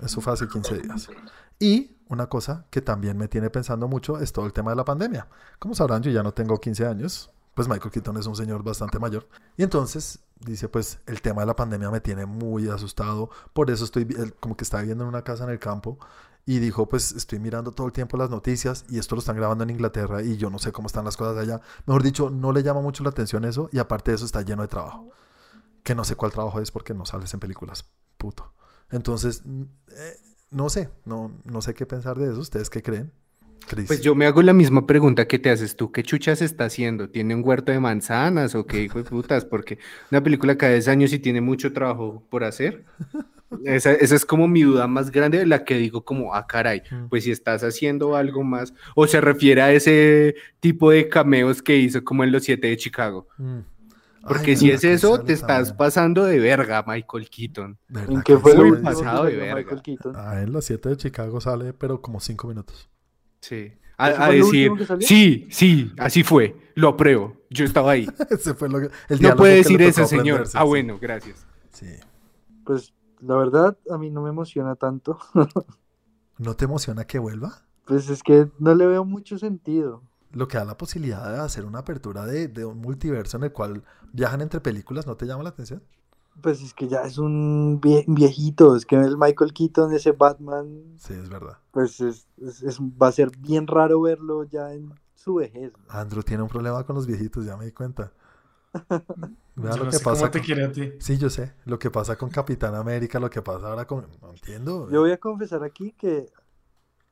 [0.00, 1.10] Eso fue hace 15 días.
[1.58, 4.84] Y una cosa que también me tiene pensando mucho es todo el tema de la
[4.84, 5.28] pandemia.
[5.58, 7.30] Como sabrán, yo ya no tengo 15 años.
[7.54, 9.28] Pues Michael Keaton es un señor bastante mayor.
[9.56, 13.30] Y entonces dice, pues el tema de la pandemia me tiene muy asustado.
[13.52, 14.06] Por eso estoy
[14.40, 15.98] como que está viviendo en una casa en el campo.
[16.44, 19.62] Y dijo, pues estoy mirando todo el tiempo las noticias y esto lo están grabando
[19.62, 21.60] en Inglaterra y yo no sé cómo están las cosas allá.
[21.86, 24.62] Mejor dicho, no le llama mucho la atención eso y aparte de eso está lleno
[24.62, 25.10] de trabajo.
[25.84, 27.84] Que no sé cuál trabajo es porque no sales en películas.
[28.18, 28.52] Puto.
[28.90, 29.42] Entonces,
[29.88, 30.16] eh,
[30.50, 32.40] no sé, no, no sé qué pensar de eso.
[32.40, 33.12] ¿Ustedes qué creen?
[33.64, 33.86] Chris.
[33.86, 35.90] Pues yo me hago la misma pregunta que te haces tú.
[35.92, 37.08] ¿Qué chuchas está haciendo?
[37.10, 39.44] ¿Tiene un huerto de manzanas o qué hijo de putas?
[39.44, 39.78] Porque
[40.10, 42.84] una película cada 10 años y tiene mucho trabajo por hacer.
[43.64, 47.08] Esa, esa es como mi duda más grande, la que digo como, ah, caray, Mm.
[47.10, 51.76] pues si estás haciendo algo más, o se refiere a ese tipo de cameos que
[51.76, 53.28] hizo como en Los Siete de Chicago.
[53.36, 53.58] Mm.
[54.26, 55.76] Porque Ay, si es eso, te estás también.
[55.76, 57.76] pasado de verga, Michael Keaton.
[57.88, 59.56] ¿Verdad ¿En qué que fue lo pasado de verga.
[59.56, 60.14] Michael Keaton?
[60.16, 62.88] Ah, en las 7 de Chicago sale, pero como 5 minutos.
[63.42, 63.56] Sí.
[63.56, 68.08] ¿Ese A, decir, sí, sí, así fue, lo apruebo, yo estaba ahí.
[68.30, 70.44] Ese fue lo que- el No puede decir eso, señor.
[70.54, 71.46] Ah, bueno, gracias.
[71.72, 71.86] Sí.
[72.64, 75.18] Pues la verdad a mí no me emociona tanto.
[76.38, 77.66] ¿No te emociona que vuelva?
[77.84, 80.02] Pues es que no le veo mucho sentido.
[80.32, 83.52] Lo que da la posibilidad de hacer una apertura de, de un multiverso en el
[83.52, 85.82] cual viajan entre películas, ¿no te llama la atención?
[86.40, 90.94] Pues es que ya es un vie- viejito, es que el Michael Keaton, ese Batman,
[90.98, 91.58] Sí, es verdad.
[91.70, 95.72] pues es, es- es- va a ser bien raro verlo ya en su vejez.
[95.76, 95.84] ¿no?
[95.94, 98.12] Andrew tiene un problema con los viejitos, ya me di cuenta.
[99.54, 100.30] Vea Yo lo no que sé cómo pasa.
[100.30, 100.92] te con- quiere a ti.
[100.98, 101.52] Sí, yo sé.
[101.66, 104.06] Lo que pasa con Capitán América, lo que pasa ahora con.
[104.22, 104.90] No entiendo.
[104.90, 106.32] Yo voy a confesar aquí que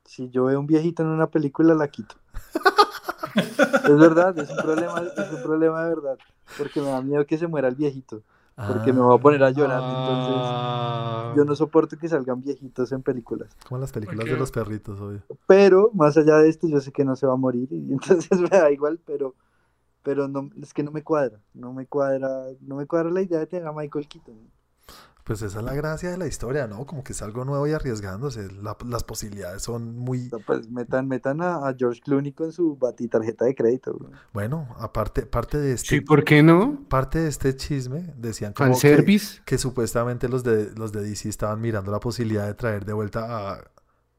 [0.06, 2.16] si yo veo un viejito en una película, la quito.
[3.36, 6.18] es verdad, es un problema, es un problema de verdad,
[6.56, 8.22] porque me da miedo que se muera el viejito,
[8.66, 11.32] porque me voy a poner a llorar, entonces Ah.
[11.36, 13.56] yo no soporto que salgan viejitos en películas.
[13.68, 15.22] Como las películas de los perritos, obvio.
[15.46, 18.40] Pero más allá de esto, yo sé que no se va a morir y entonces
[18.40, 19.34] me da igual, pero
[20.02, 23.38] pero no es que no me cuadra, no me cuadra, no me cuadra la idea
[23.38, 24.34] de tener a Michael Keaton.
[25.24, 26.86] Pues esa es la gracia de la historia, ¿no?
[26.86, 28.50] Como que es algo nuevo y arriesgándose.
[28.52, 30.28] La- las posibilidades son muy.
[30.46, 33.92] Pues metan, metan a, a George Clooney con su batitarjeta de crédito.
[33.98, 34.10] güey.
[34.32, 35.88] Bueno, aparte parte de este.
[35.88, 36.84] Sí, ¿por qué no?
[36.88, 39.40] Parte de este chisme, decían como que, Fanservice.
[39.44, 43.50] que supuestamente los de, los de DC estaban mirando la posibilidad de traer de vuelta
[43.52, 43.64] a,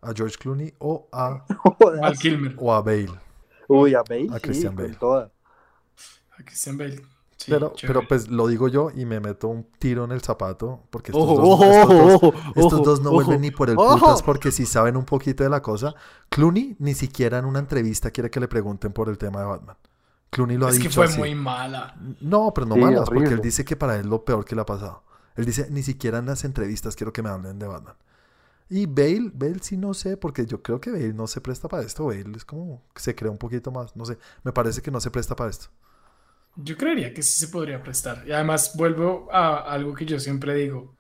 [0.01, 1.45] a George Clooney o a,
[2.21, 2.55] Kilmer.
[2.57, 3.11] o a Bale.
[3.67, 4.97] Uy, a Bale, A sí, Christian con Bale.
[4.97, 5.31] toda.
[6.37, 7.01] A Christian Bale.
[7.45, 7.99] Sí, pero, chévere.
[7.99, 11.29] pero pues lo digo yo y me meto un tiro en el zapato porque estos
[11.29, 13.77] Ojo, dos, ojo, estos dos- ojo, estos ojo, dos no ojo, vuelven ni por el
[13.77, 13.97] ojo.
[13.99, 15.95] putas porque si saben un poquito de la cosa.
[16.29, 19.77] Clooney ni siquiera en una entrevista quiere que le pregunten por el tema de Batman.
[20.29, 21.19] Clooney lo ha es que dicho fue así.
[21.19, 21.95] muy mala.
[22.21, 24.61] No, pero no Sí, malas, porque él dice que para él lo peor que le
[24.61, 25.03] ha pasado.
[25.35, 27.95] Él dice, ni siquiera en las entrevistas quiero que me hablen de Batman.
[28.69, 31.83] Y Bale, Bale sí no sé, porque yo creo que Bale no se presta para
[31.83, 32.05] esto.
[32.05, 35.01] Bale es como que se crea un poquito más, no sé, me parece que no
[35.01, 35.67] se presta para esto.
[36.55, 38.23] Yo creería que sí se podría prestar.
[38.27, 40.95] Y además vuelvo a algo que yo siempre digo,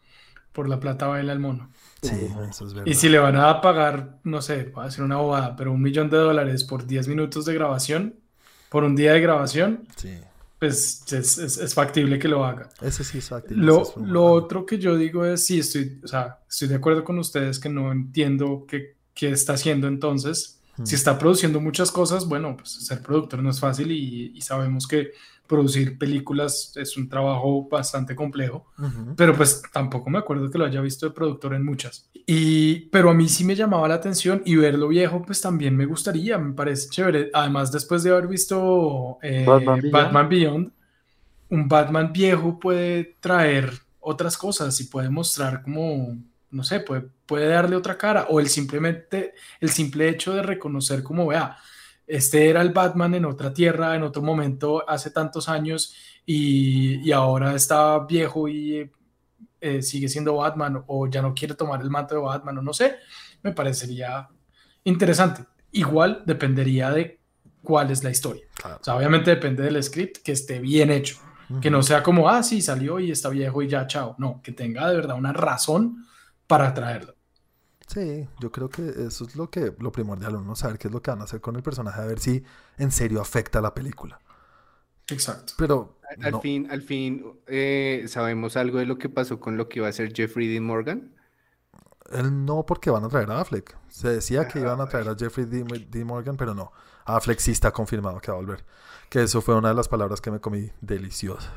[0.53, 1.69] por la plata baila el mono.
[2.01, 2.09] Sí,
[2.49, 2.91] eso es verdad.
[2.91, 5.81] Y si le van a pagar, no sé, voy a hacer una bobada, pero un
[5.81, 8.15] millón de dólares por 10 minutos de grabación,
[8.69, 10.17] por un día de grabación, Sí,
[10.57, 12.69] pues es, es- es factible que lo haga.
[12.81, 13.31] ese sí es.
[13.49, 17.03] Lo, un- lo otro que yo digo es, sí, estoy, o sea, estoy de acuerdo
[17.03, 20.60] con ustedes que no entiendo qué, qué está haciendo entonces.
[20.81, 20.85] Hmm.
[20.85, 24.87] Si está produciendo muchas cosas, bueno, pues ser productor no es fácil y, y sabemos
[24.87, 25.11] que
[25.51, 29.15] producir películas es un trabajo bastante complejo, Ujú.
[29.17, 32.09] pero pues tampoco me acuerdo que lo haya visto de productor en muchas.
[32.25, 35.85] Y, pero a mí sí me llamaba la atención y verlo viejo, pues también me
[35.85, 37.31] gustaría, me parece chévere.
[37.33, 39.91] Además, después de haber visto eh, Batman Beyond.
[39.91, 40.71] Batman Beyond,
[41.49, 46.17] un Batman viejo puede traer otras cosas y puede mostrar como,
[46.49, 51.01] no sé, puede, puede darle otra cara o el simplemente, el simple hecho de reconocer
[51.01, 51.55] como, vea,
[52.05, 57.13] este era el Batman en otra tierra, en otro momento, hace tantos años y, y
[57.13, 58.91] ahora está viejo y
[59.61, 62.73] eh, sigue siendo Batman o ya no quiere tomar el manto de Batman o no
[62.73, 62.97] sé,
[63.43, 64.27] me parecería
[64.83, 65.45] interesante.
[65.71, 67.21] Igual dependería de
[67.63, 68.43] cuál es la historia.
[68.55, 68.79] Claro.
[68.81, 71.15] O sea, obviamente depende del script, que esté bien hecho.
[71.61, 74.15] Que no sea como, ah, sí, salió y está viejo y ya, chao.
[74.17, 76.05] No, que tenga de verdad una razón
[76.45, 77.15] para traerlo.
[77.93, 81.01] Sí, yo creo que eso es lo que lo primordial, uno saber qué es lo
[81.01, 82.43] que van a hacer con el personaje, a ver si
[82.77, 84.19] en serio afecta a la película.
[85.09, 85.53] Exacto.
[85.57, 89.57] Pero Al- Al no, fin, al fin eh, sabemos algo de lo que pasó con
[89.57, 91.13] lo que iba a ser Jeffrey Dean Morgan.
[92.11, 93.77] él no porque van a traer a Affleck.
[93.89, 95.63] Se decía que iban a traer a Jeffrey D.
[95.89, 96.05] D.
[96.05, 96.71] Morgan, pero no.
[97.05, 98.65] Affleck sí está confirmado que va a volver.
[99.09, 101.51] Que eso fue una de las palabras que me comí deliciosas.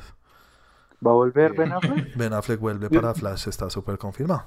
[1.07, 2.09] ¿Va a volver Ben Affleck?
[2.15, 4.45] Ben Affleck vuelve para Flash, está súper confirmado.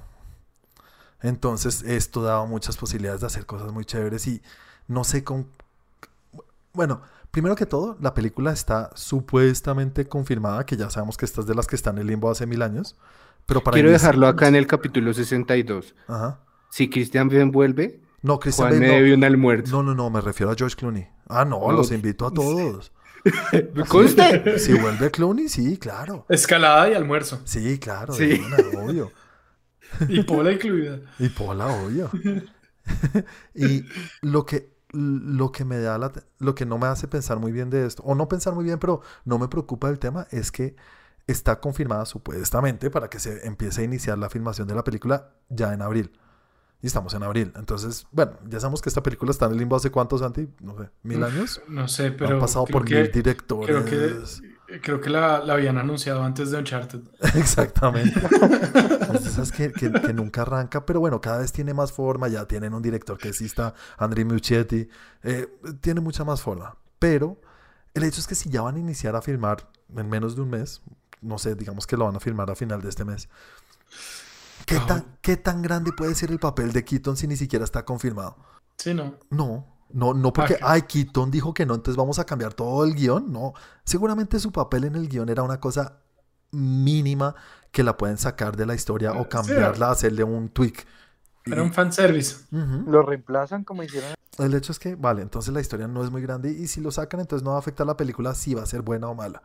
[1.21, 4.41] Entonces, esto daba muchas posibilidades de hacer cosas muy chéveres y
[4.87, 5.47] no sé con...
[6.73, 7.01] Bueno,
[7.31, 11.55] primero que todo, la película está supuestamente confirmada, que ya sabemos que esta es de
[11.55, 12.95] las que están en el limbo hace mil años.
[13.45, 15.95] Pero para Quiero dejarlo acá en el capítulo 62.
[16.07, 16.39] Ajá.
[16.69, 19.03] Si Christian Bale vuelve, No, Christian Juan me Bale no.
[19.05, 19.71] debe un almuerzo.
[19.77, 21.07] No, no, no, me refiero a George Clooney.
[21.29, 21.71] Ah, no, No.
[21.71, 22.91] los invito a todos.
[23.87, 24.59] ¿Conste?
[24.59, 26.25] Si vuelve Clooney, sí, claro.
[26.29, 27.39] Escalada y almuerzo.
[27.45, 28.27] Sí, claro, Sí.
[28.27, 29.11] de una, obvio.
[30.09, 30.99] Y pola incluida.
[31.19, 32.09] Y Pola, obvio.
[33.55, 33.85] y
[34.21, 37.69] lo que, lo que me da la, lo que no me hace pensar muy bien
[37.69, 40.75] de esto, o no pensar muy bien, pero no me preocupa del tema, es que
[41.27, 45.73] está confirmada supuestamente para que se empiece a iniciar la filmación de la película ya
[45.73, 46.11] en abril.
[46.81, 47.51] Y estamos en abril.
[47.55, 50.47] Entonces, bueno, ya sabemos que esta película está en el limbo hace cuántos, Santi?
[50.61, 51.59] No sé, mil años.
[51.67, 52.35] No sé, pero.
[52.35, 53.65] Han pasado por que- mil directores.
[53.67, 54.23] Creo que,
[54.81, 57.01] creo que la, la habían anunciado antes de Uncharted.
[57.35, 58.19] Exactamente.
[59.13, 62.27] Esas que, que- que nunca arranca, pero bueno, cada vez tiene más forma.
[62.27, 64.87] Ya tienen un director que sí está, Andrei Muschietti.
[65.23, 65.47] eh,
[65.81, 66.75] tiene mucha más forma.
[66.99, 67.39] Pero
[67.93, 70.49] el hecho es que si ya van a iniciar a filmar en menos de un
[70.49, 70.81] mes,
[71.21, 73.29] no sé, digamos que lo van a filmar a final de este mes.
[74.65, 77.85] ¿Qué, tan, ¿Qué tan grande puede ser el papel de Keaton si ni siquiera está
[77.85, 78.35] confirmado?
[78.77, 79.17] Sí, no.
[79.29, 82.93] No, no, no porque, ay, Keaton dijo que no, entonces vamos a cambiar todo el
[82.93, 83.31] guion.
[83.31, 85.97] No, seguramente su papel en el guion era una cosa
[86.51, 87.35] mínima
[87.71, 89.29] que la pueden sacar de la historia o Sí.
[89.29, 90.85] cambiarla, hacerle un tweak.
[91.45, 92.35] Era un fanservice.
[92.51, 92.89] Ujú.
[92.91, 94.13] Lo reemplazan como hicieron.
[94.37, 96.91] El hecho es que, vale, entonces la historia no es muy grande y si lo
[96.91, 99.41] sacan, entonces no va a afectar la película si va a ser buena o mala.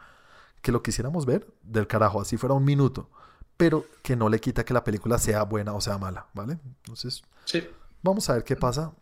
[0.60, 3.08] Que lo quisiéramos ver, del carajo, así fuera un minuto,
[3.56, 6.58] pero que no le quita que la película sea buena o sea mala, ¿vale?
[6.64, 7.66] Entonces, Sí.
[8.02, 8.92] vamos a ver qué pasa.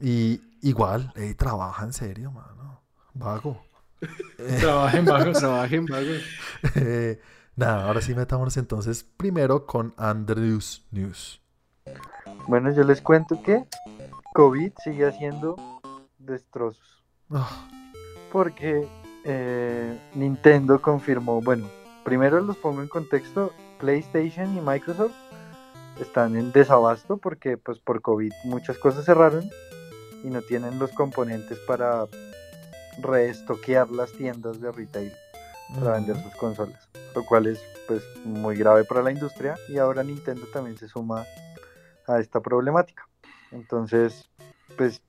[0.00, 2.82] Y igual, ey, trabaja en serio, mano.
[3.14, 3.62] Vago.
[4.60, 5.38] Trabaja en vagos.
[5.38, 6.22] Trabajen vagos.
[6.74, 7.20] Eh,
[7.56, 11.40] nada, ahora sí metámonos entonces primero con Andrews News.
[12.48, 13.64] Bueno, yo les cuento que
[14.34, 15.56] COVID sigue haciendo
[16.18, 17.02] destrozos.
[17.30, 17.68] Ah,
[18.32, 18.88] Porque
[19.24, 21.68] eh, Nintendo confirmó, bueno,
[22.04, 25.14] primero los pongo en contexto, PlayStation y Microsoft
[26.00, 29.48] están en desabasto porque pues por COVID muchas cosas cerraron
[30.24, 32.06] y no tienen los componentes para
[33.00, 35.12] reestoquear las tiendas de retail
[35.74, 40.02] para vender sus consolas, lo cual es pues muy grave para la industria y ahora
[40.02, 41.24] Nintendo también se suma
[42.06, 43.06] a esta problemática.
[43.50, 44.28] Entonces,
[44.76, 45.02] pues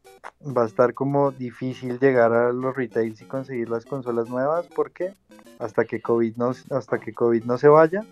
[0.46, 5.14] va a estar como difícil llegar a los retails y conseguir las consolas nuevas porque
[5.60, 8.06] hasta que COVID no, hasta que COVID no se vaya,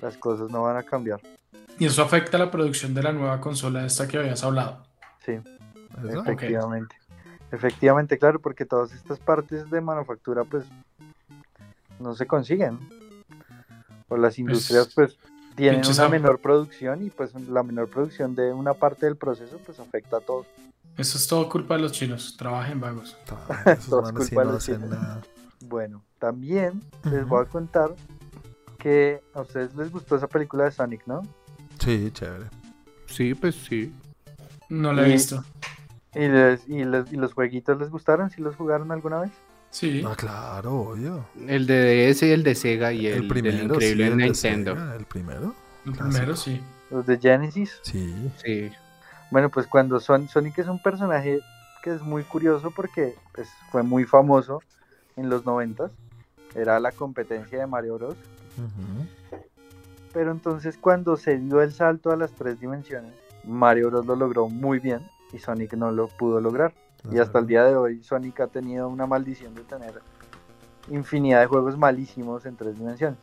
[0.00, 1.20] las cosas no van a cambiar.
[1.78, 4.82] Y eso afecta la producción de la nueva consola esta que habías hablado.
[5.24, 5.38] Sí,
[6.04, 6.20] ¿eso?
[6.22, 6.96] efectivamente.
[7.52, 10.64] Efectivamente, claro, porque todas estas partes de manufactura pues
[12.00, 12.78] no se consiguen.
[14.08, 15.16] O las industrias pues
[15.56, 19.80] tienen una menor producción y pues la menor producción de una parte del proceso pues
[19.80, 20.46] afecta a todos.
[20.96, 22.36] Eso es todo culpa de los chinos.
[22.36, 23.16] Trabajen vagos.
[23.88, 24.88] Todo culpa de los chinos.
[24.90, 25.22] nada.
[25.60, 27.94] Bueno, también les voy a contar
[28.78, 31.22] que a ustedes les gustó esa película de Sonic, ¿no?
[31.78, 32.46] Sí, chévere.
[33.06, 33.92] Sí, pues sí.
[34.68, 35.44] No la he visto.
[36.16, 38.30] ¿Y, les, y, les- y los jueguitos les gustaron?
[38.30, 39.30] ¿Sí los jugaron alguna vez?
[39.70, 40.02] Sí.
[40.06, 41.26] Ah, claro, obvio.
[41.46, 44.16] El de DS y el de Sega y el, El, del primero, sí, increíble el
[44.16, 44.74] de Nintendo.
[44.74, 45.54] Sega, el primero.
[45.84, 46.08] El clásico.
[46.08, 46.60] primero sí.
[46.90, 47.78] Los de Genesis.
[47.82, 48.30] Sí.
[48.44, 48.70] Sí.
[49.30, 51.40] Bueno, pues cuando Son Sonic es un personaje
[51.82, 54.62] que es muy curioso porque pues, fue muy famoso
[55.16, 55.90] en los noventas.
[56.54, 58.16] Era la competencia de Mario Bros.
[60.12, 63.12] Pero entonces cuando se dio el salto a las tres dimensiones,
[63.44, 65.00] Mario Bros lo logró muy bien
[65.36, 66.72] y Sonic no lo pudo lograr.
[67.12, 70.00] Y hasta el día de hoy Sonic ha tenido una maldición de tener
[70.90, 73.18] infinidad de juegos malísimos en tres dimensiones.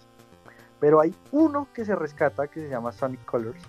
[0.80, 3.62] Pero hay uno que se rescata que se llama Sonic Colors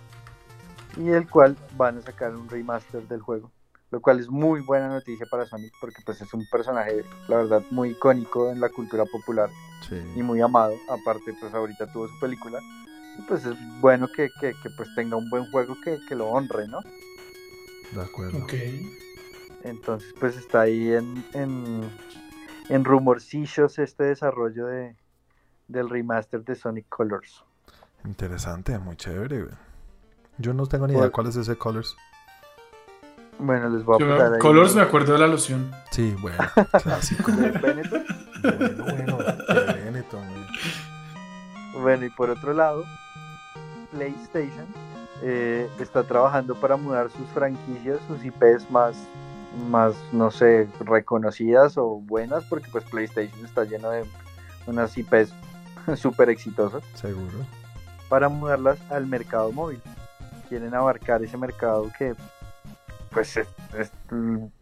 [0.96, 3.50] y el cual van a sacar un remaster del juego.
[3.90, 7.62] Lo cual es muy buena noticia para Sonic porque pues es un personaje, la verdad,
[7.70, 9.48] muy icónico en la cultura popular
[9.88, 10.00] Sí.
[10.16, 10.74] y muy amado.
[10.88, 12.58] Aparte, pues ahorita tuvo su película.
[13.18, 16.28] Y pues es bueno que, que- que, pues tenga un buen juego que, que lo
[16.30, 16.80] honre, ¿no?
[17.94, 18.38] De acuerdo.
[18.38, 18.52] Ok.
[19.62, 21.80] Entonces, pues está ahí en, en,
[22.68, 24.96] en rumorcillos este desarrollo de,
[25.68, 27.44] del remaster de Sonic Colors.
[28.04, 29.54] Interesante, muy chévere, güey.
[30.38, 31.12] Yo no tengo ni idea ¿Cuál?
[31.12, 31.96] cuál es ese Colors.
[33.38, 34.38] Bueno, les voy a Yo me- ahí.
[34.40, 35.70] Colors me acuerdo de la loción.
[35.90, 36.36] Sí, bueno,
[36.82, 37.32] clásico.
[37.32, 38.04] de Benetton.
[38.42, 41.82] bueno, bueno, de Benetton, güey.
[41.82, 42.84] Bueno, y por otro lado,
[43.92, 44.66] PlayStation
[45.26, 48.96] eh, está trabajando para mudar sus franquicias, sus IPs más,
[49.70, 54.04] más, no sé, reconocidas o buenas, porque pues PlayStation está lleno de
[54.66, 55.32] unas IPs
[55.96, 57.38] súper exitosas, Seguro.
[58.08, 59.80] para mudarlas al mercado móvil.
[60.48, 62.14] Quieren abarcar ese mercado que,
[63.10, 63.48] pues, es-
[63.78, 63.90] es-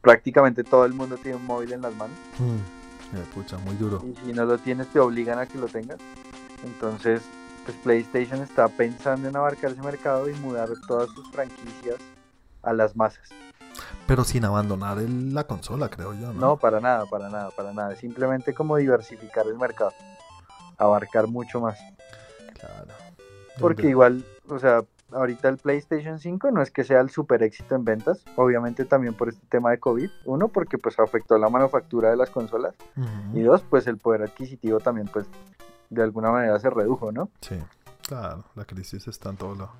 [0.00, 2.16] prácticamente todo el mundo tiene un móvil en las manos.
[2.38, 4.02] Mm, pucha, muy duro.
[4.06, 5.98] y si no lo tienes te obligan a que lo tengas.
[6.64, 7.22] Entonces,
[7.64, 11.96] pues PlayStation está pensando en abarcar ese mercado y mudar todas sus franquicias
[12.62, 13.28] a las masas.
[14.06, 16.40] Pero sin abandonar el- la consola, creo yo, ¿no?
[16.40, 17.94] No, para nada, para nada, para nada.
[17.96, 19.92] Simplemente como diversificar el mercado,
[20.76, 21.78] abarcar mucho más.
[22.58, 22.88] Claro.
[23.60, 24.82] Porque igual, o sea,
[25.12, 29.14] ahorita el PlayStation 5 no es que sea el super éxito en ventas, obviamente también
[29.14, 30.10] por este tema de COVID.
[30.24, 32.74] Uno, porque pues afectó la manufactura de las consolas.
[33.34, 35.26] Y dos, pues el poder adquisitivo también pues
[35.93, 37.30] de alguna manera se redujo, ¿no?
[37.40, 37.57] Sí,
[38.07, 39.72] claro, la crisis está en todo lado.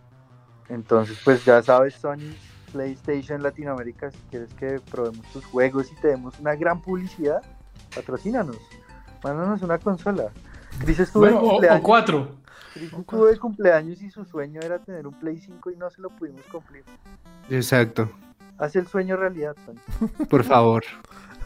[0.69, 2.35] Entonces, pues ya sabes, Sony,
[2.73, 7.43] PlayStation Latinoamérica, si quieres que probemos tus juegos y te demos una gran publicidad,
[7.95, 8.57] patrocínanos.
[9.23, 10.25] Mándanos una consola.
[10.81, 11.83] Chris estuvo Bueno, de o, o cumpleaños.
[11.85, 12.29] cuatro.
[12.75, 16.01] Chris estuvo de cumpleaños y su sueño era tener un Play 5 y no se
[16.01, 16.85] lo pudimos cumplir.
[17.51, 18.11] Exacto.
[18.59, 20.09] Haz el sueño realidad, Sony.
[20.27, 20.83] Por favor.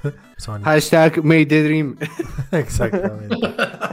[0.37, 0.62] Sony.
[0.62, 1.97] Hashtag made the dream.
[2.53, 3.35] Exactamente.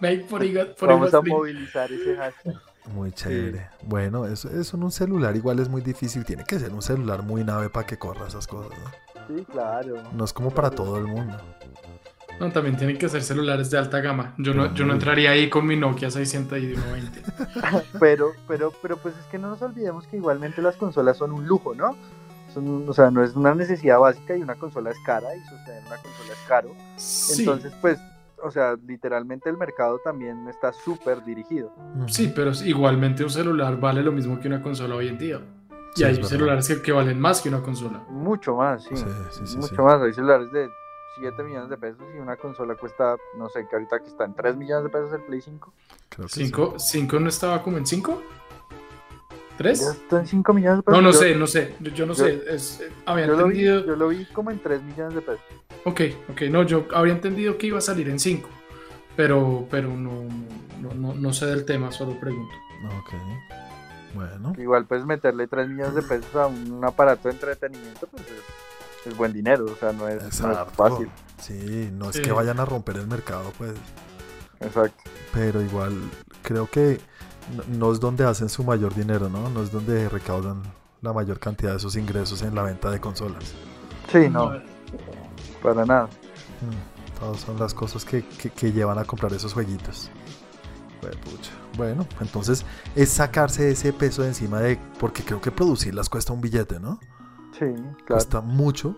[0.00, 2.54] Make for Igas- for Vamos a movilizar ese hashtag.
[2.94, 3.68] Muy chévere.
[3.82, 6.24] Bueno, eso, eso en un celular igual es muy difícil.
[6.24, 8.72] Tiene que ser un celular muy nave para que corra esas cosas.
[8.78, 9.36] ¿no?
[9.36, 9.96] Sí, claro.
[10.12, 11.36] No es como para todo el mundo.
[12.40, 14.34] No, también tienen que ser celulares de alta gama.
[14.38, 17.22] Yo no, yo no entraría ahí con mi Nokia 620.
[18.00, 21.46] Pero, pero, pero pues es que no nos olvidemos que igualmente las consolas son un
[21.46, 21.94] lujo, ¿no?
[22.54, 25.82] Son, o sea, no es una necesidad básica y una consola es cara y sostener
[25.86, 26.74] una consola es caro.
[26.96, 27.98] Sí, Entonces, pues,
[28.42, 31.72] o sea, literalmente el mercado también está súper dirigido.
[31.96, 32.08] Ujú.
[32.08, 35.40] sí, pero igualmente un celular vale lo mismo que una consola hoy en día.
[35.96, 38.04] Y Sí, hay celulares que, que valen más que una consola.
[38.08, 38.96] Mucho más, sí.
[38.96, 39.82] Sí, sí, sí, Mucho sí.
[39.82, 40.00] más.
[40.00, 40.68] Hay celulares de
[41.18, 44.34] 7 millones de pesos y una consola cuesta, no sé, que ahorita que está en
[44.34, 45.72] 3 millones de pesos el Play 5.
[46.08, 46.44] Creo que sí.
[46.44, 48.22] ¿Cinco, cinco no estaba como en 5?
[49.60, 49.80] Ya ¿Tres?
[49.82, 50.96] está en 5 millones de pesos.
[51.02, 51.74] No, no Yo- sé, no sé.
[51.80, 52.42] Yo, yo no yo- sé.
[52.48, 53.86] Es, eh, había Yo lo, vi, entendido.
[53.86, 55.40] yo lo vi como en 3 millones de pesos.
[55.84, 56.00] Ok,
[56.30, 58.48] ok, no, yo habría entendido que iba a salir en 5.
[59.16, 60.24] Pero, pero no,
[60.80, 62.54] no, no, no sé del tema, solo pregunto.
[63.00, 63.12] Ok.
[64.14, 64.54] Bueno.
[64.56, 69.16] Igual, pues meterle 3 millones de pesos a un aparato de entretenimiento, pues es, es
[69.16, 69.66] buen dinero.
[69.66, 71.10] O sea, no es, no es fácil.
[71.38, 72.22] Sí, no es Sí.
[72.22, 73.74] que vayan a romper el mercado, pues.
[74.60, 75.02] Exacto.
[75.34, 75.96] Pero igual
[76.42, 76.98] creo que
[77.68, 79.48] no, es donde hacen su mayor dinero, ¿no?
[79.50, 80.62] No es donde recaudan
[81.02, 83.54] la mayor cantidad de sus ingresos en la venta de consolas.
[84.10, 84.52] Sí, no,
[85.62, 86.04] para nada.
[86.60, 90.10] Mm, Todas son las cosas que, que- que llevan a comprar esos jueguitos.
[91.76, 94.78] Bueno, entonces es sacarse ese peso de encima de...
[94.98, 96.98] Porque creo que producirlas cuesta un billete, ¿no?
[97.58, 98.04] Sí, claro.
[98.08, 98.96] Cuesta mucho.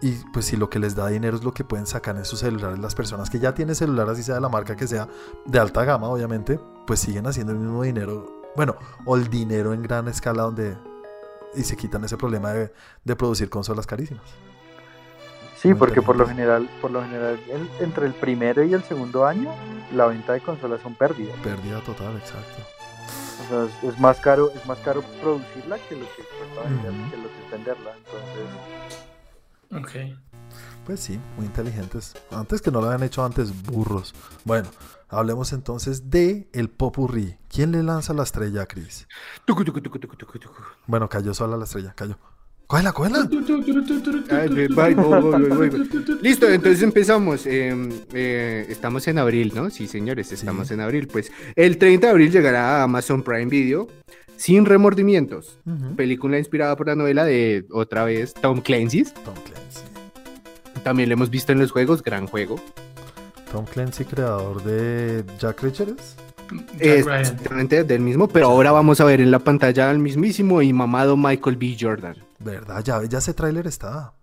[0.00, 2.38] Y pues si lo que les da dinero es lo que pueden sacar en sus
[2.40, 5.08] celulares, las personas que ya tienen celular, así sea de la marca que sea,
[5.44, 8.42] de alta gama, obviamente, pues siguen haciendo el mismo dinero.
[8.54, 10.76] Bueno, o el dinero en gran escala donde...
[11.54, 12.72] Y se quitan ese problema de,
[13.04, 14.22] de producir consolas carísimas.
[15.56, 18.84] Sí, Muy porque por lo general, por lo general, el- entre el primero y el
[18.84, 19.52] segundo año,
[19.92, 21.34] la venta de consolas son pérdidas.
[21.42, 22.62] Pérdida total, exacto.
[23.44, 27.10] O sea, es, es más caro, es más caro producirla que lo que cuesta venderla,
[27.10, 27.90] que lo que es venderla.
[27.96, 28.77] Entonces,
[29.72, 29.90] Ok.
[30.86, 32.14] Pues sí, muy inteligentes.
[32.30, 34.14] Antes que no lo habían hecho antes, burros.
[34.44, 34.68] Bueno,
[35.08, 37.36] hablemos entonces de el popurrí.
[37.48, 39.06] ¿Quién le lanza la estrella a Chris?
[39.44, 40.62] Tucu, tucu, tucu, tucu, tucu, tucu.
[40.86, 42.18] Bueno, cayó sola la estrella, cayó.
[42.66, 43.28] ¡Cógela, cógela!
[46.22, 47.46] Listo, entonces empezamos.
[47.46, 47.74] eh,
[48.12, 49.70] eh, estamos en abril, ¿no?
[49.70, 50.74] Sí, señores, estamos Sí.
[50.74, 51.08] en abril.
[51.08, 53.88] Pues el 30 de abril llegará a Amazon Prime Video
[54.38, 55.60] sin remordimientos.
[55.96, 59.12] Película inspirada por la novela de otra vez Tom Clancy's.
[59.12, 59.82] Tom Clancy.
[60.82, 62.56] También lo hemos visto en los juegos, gran juego.
[63.52, 65.96] Tom Clancy, creador de Jack Ryan.
[66.78, 71.16] Exactamente del mismo, pero ahora vamos a ver en la pantalla al mismísimo y mamado
[71.16, 71.76] Michael B.
[71.78, 72.16] Jordan.
[72.38, 72.82] ¿Verdad?
[72.84, 74.14] Ya, ya ese tráiler está.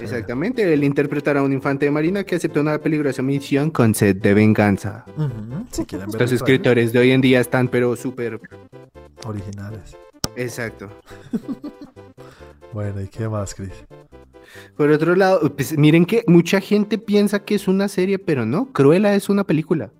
[0.00, 4.16] Exactamente, él interpretará a un infante de marina que aceptó una peligrosa misión con sed
[4.16, 5.04] de venganza.
[5.70, 8.40] Si quieren ver Los escritores de hoy en día están pero súper...
[9.24, 9.96] originales.
[10.36, 10.88] Exacto.
[12.72, 13.70] Bueno, ¿y qué más, Chris?
[14.76, 18.72] Por otro lado, pues, miren que mucha gente piensa que es una serie, pero no,
[18.72, 19.92] Cruella es una película.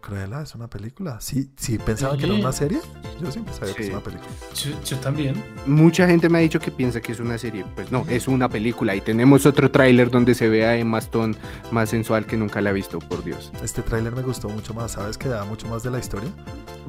[0.00, 1.20] Cruella es una película.
[1.20, 2.80] Sí, sí pensaban que era una serie.
[3.20, 4.30] Yo siempre sabía que es una película.
[4.54, 5.42] Yo, yo también.
[5.66, 8.48] Mucha gente me ha dicho que piensa que es una serie, pues no, es una
[8.48, 11.34] película y tenemos otro tráiler donde se ve a Emma Stone
[11.72, 13.52] más sensual que nunca la he visto, por Dios.
[13.62, 15.18] Este tráiler me gustó mucho más, ¿sabes?
[15.18, 16.30] Que da mucho más de la historia.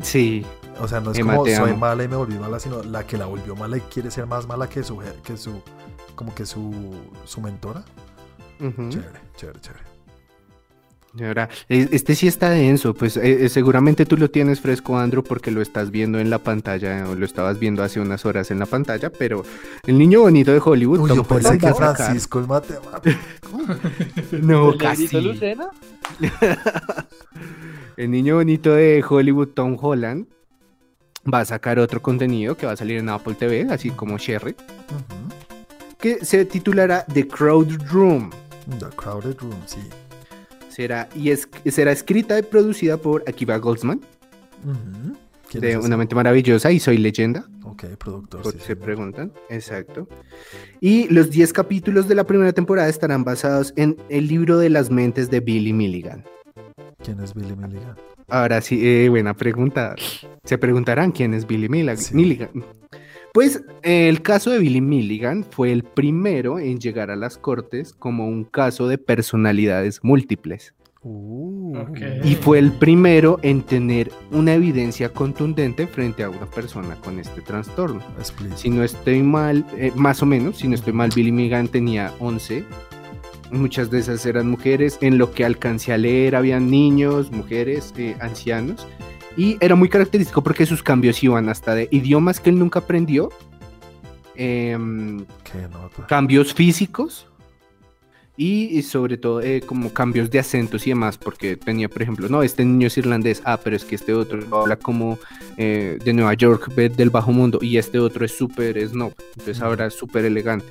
[0.02, 0.46] Sí,
[0.80, 1.78] O sea, no es Emma, como soy amo.
[1.78, 4.48] mala y me volví mala, sino la que la volvió mala y quiere ser más
[4.48, 5.62] mala que su, que su
[6.16, 6.74] como que su,
[7.26, 7.84] su mentora.
[8.60, 9.89] Chévere, chévere, chévere.
[11.18, 15.50] Ahora, este sí está denso, pues eh, eh, seguramente tú lo tienes fresco, Andrew, porque
[15.50, 18.68] lo estás viendo en la pantalla, o lo estabas viendo hace unas horas en la
[18.68, 19.44] pantalla, pero
[19.88, 23.18] el niño bonito de Hollywood, Uy, Tom yo pensé Holland, que Francisco el matemático.
[24.42, 25.22] No, ¿El negrito casi.
[25.22, 25.70] Lucena?
[27.98, 30.28] El niño bonito de Hollywood, Tom Holland,
[31.32, 34.56] va a sacar otro contenido que va a salir en Apple TV, así como Sherry,
[36.00, 38.30] que se titulará The Crowd Room.
[38.80, 39.80] The Crowded Room, sí.
[40.80, 44.00] Será, y es, será escrita y producida por Akiva Goldsman,
[44.64, 45.18] Ujú.
[45.50, 45.78] ¿Quién de?
[45.78, 47.44] Una mente maravillosa y Soy leyenda.
[47.66, 48.44] Ok, productor.
[48.44, 49.34] por sí, se preguntan.
[49.50, 50.08] Exacto.
[50.80, 54.90] Y los 10 capítulos de la primera temporada estarán basados en el libro de las
[54.90, 56.24] mentes de Billy Milligan.
[57.04, 57.98] ¿Quién es Billy Milligan?
[58.30, 59.96] Ahora sí, eh, buena pregunta.
[60.46, 61.68] Se preguntarán quién es Billy
[61.98, 62.16] Sí.
[62.16, 62.52] Milligan.
[63.34, 67.94] Pues eh, el caso de Billy Milligan fue el primero en llegar a las cortes
[67.94, 70.74] como un caso de personalidades múltiples.
[71.02, 71.78] Uh.
[72.26, 77.42] Y fue el primero en tener una evidencia contundente frente a una persona con este
[77.42, 78.02] trastorno.
[78.18, 78.58] explícito.
[78.58, 82.14] Si no estoy mal, eh, más o menos, si no estoy mal, Billy Milligan tenía
[82.20, 82.66] 11
[83.52, 84.98] Muchas de esas eran mujeres.
[85.02, 88.86] En lo que alcancé a leer habían niños, mujeres, eh, ancianos.
[89.40, 93.30] Y era muy característico porque sus cambios iban hasta de idiomas que él nunca aprendió,
[94.36, 95.26] em,
[96.10, 97.26] cambios físicos
[98.36, 102.28] y, y sobre todo eh, como cambios de acentos y demás, porque tenía, por ejemplo,
[102.28, 105.18] no, este niño es irlandés, ah, pero es que este otro habla como
[105.56, 109.86] eh, de Nueva York, del bajo mundo, y este otro es súper snob, entonces ahora
[109.86, 110.68] es súper elegante.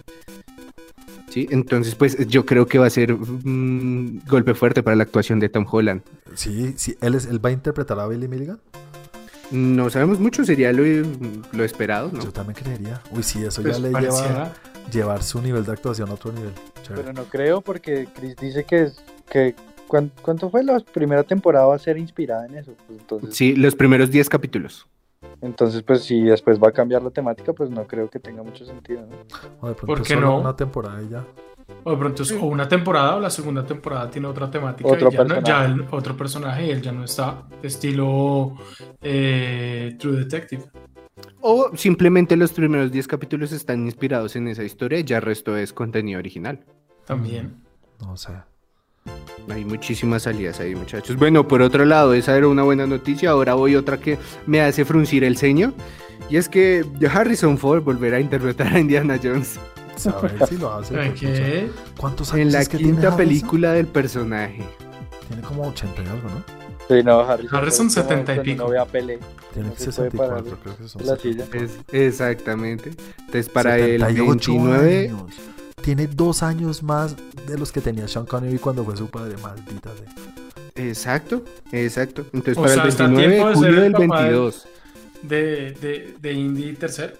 [1.46, 5.38] Sí, entonces pues yo creo que va a ser un golpe fuerte para la actuación
[5.40, 6.02] de Tom Holland.
[6.34, 8.58] Sí, sí, él, es, él va a interpretar a Billy Milligan.
[9.50, 10.82] No sabemos mucho, sería lo,
[11.52, 12.22] lo esperado, ¿no?
[12.22, 13.00] Yo también creería.
[13.10, 14.52] Uy, sí, eso Pues ya le lleva
[14.92, 16.52] llevar su nivel de actuación a otro nivel.
[16.82, 17.02] Chévere.
[17.02, 18.98] Pero no creo porque Chris dice que, es-
[19.30, 19.54] que
[19.86, 20.62] ¿cuán- ¿cuánto fue?
[20.64, 22.74] La primera temporada va a ser inspirada en eso.
[22.86, 24.86] Pues entonces, Sí, los primeros 10 capítulos.
[25.40, 28.64] Entonces, pues si después va a cambiar la temática, pues no creo que tenga mucho
[28.64, 29.02] sentido.
[29.06, 29.16] ¿no?
[29.60, 30.40] O de pronto ¿Por qué solo no?
[30.40, 31.24] una temporada y ya.
[31.84, 34.88] O de pronto es o una temporada o la segunda temporada tiene otra temática.
[34.88, 35.46] Otro y ya, no- personaje.
[35.46, 37.42] ya el- otro personaje y él ya no está.
[37.62, 38.56] Estilo
[39.02, 40.64] eh, True Detective.
[41.40, 45.56] O simplemente los primeros 10 capítulos están inspirados en esa historia y ya el resto
[45.56, 46.64] es contenido original.
[47.06, 47.62] También.
[48.00, 48.32] No sé.
[49.50, 51.16] Hay muchísimas salidas ahí, muchachos.
[51.16, 53.30] Bueno, por otro lado, esa era una buena noticia.
[53.30, 55.72] Ahora voy otra que me hace fruncir el ceño.
[56.28, 59.58] Y es que Harrison Ford volverá a interpretar a Indiana Jones
[60.06, 60.94] A ver si lo hace.
[60.94, 61.70] ¿Saben pues, qué?
[61.96, 63.28] ¿Cuántos años en la es que tiene quinta Harrison?
[63.28, 64.62] película del personaje.
[65.28, 66.58] Tiene como 80 y algo, ¿no?
[66.88, 68.72] Sí, no, Harrison, Harrison es como 70 y pico.
[68.72, 69.18] No Pelé
[69.52, 71.46] Tiene No se puede 64, parar creo que son la 70.
[71.46, 71.64] silla.
[71.64, 72.90] Es, exactamente.
[73.18, 75.08] Entonces, para el 78 29.
[75.08, 75.22] años.
[75.82, 77.16] Tiene dos años más
[77.46, 80.84] de los que tenía Sean Connery cuando fue su padre, maldita sea.
[80.84, 82.22] Exacto, exacto.
[82.32, 84.28] Entonces, O para sea, el está a 29 tiempo de julio el del papá de-
[84.30, 84.66] 22.
[85.22, 85.36] De,
[85.80, 87.14] de, de Indy tercero.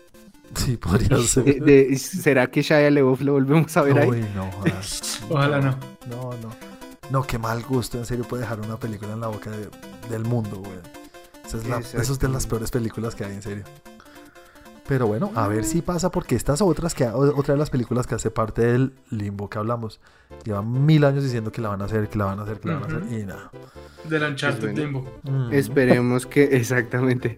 [0.55, 1.45] Sí, podría ser.
[1.45, 4.09] De- de- ¿Será que Shia LaBeouf lo volvemos a ver ahí?
[4.09, 5.21] Uy, no, jodas.
[5.29, 5.71] Ojalá no.
[6.09, 6.51] No, no.
[7.11, 9.69] No, qué mal gusto, en serio, puede dejar una película en la boca de-
[10.11, 10.73] del mundo, güey.
[11.47, 13.65] Esa es la- eso es de las peores películas que hay, en serio.
[14.89, 18.15] Pero bueno, a ver si pasa, porque estas otras que otra de las películas que
[18.15, 20.01] hace parte del limbo que hablamos,
[20.45, 22.69] llevan mil años diciendo que la van a hacer, que la van a hacer, que
[22.69, 23.51] la van a hacer, y nada.
[24.09, 24.79] Del Uncharted bueno.
[24.81, 25.13] Limbo.
[25.25, 25.53] Mm.
[25.53, 27.37] Esperemos que, exactamente.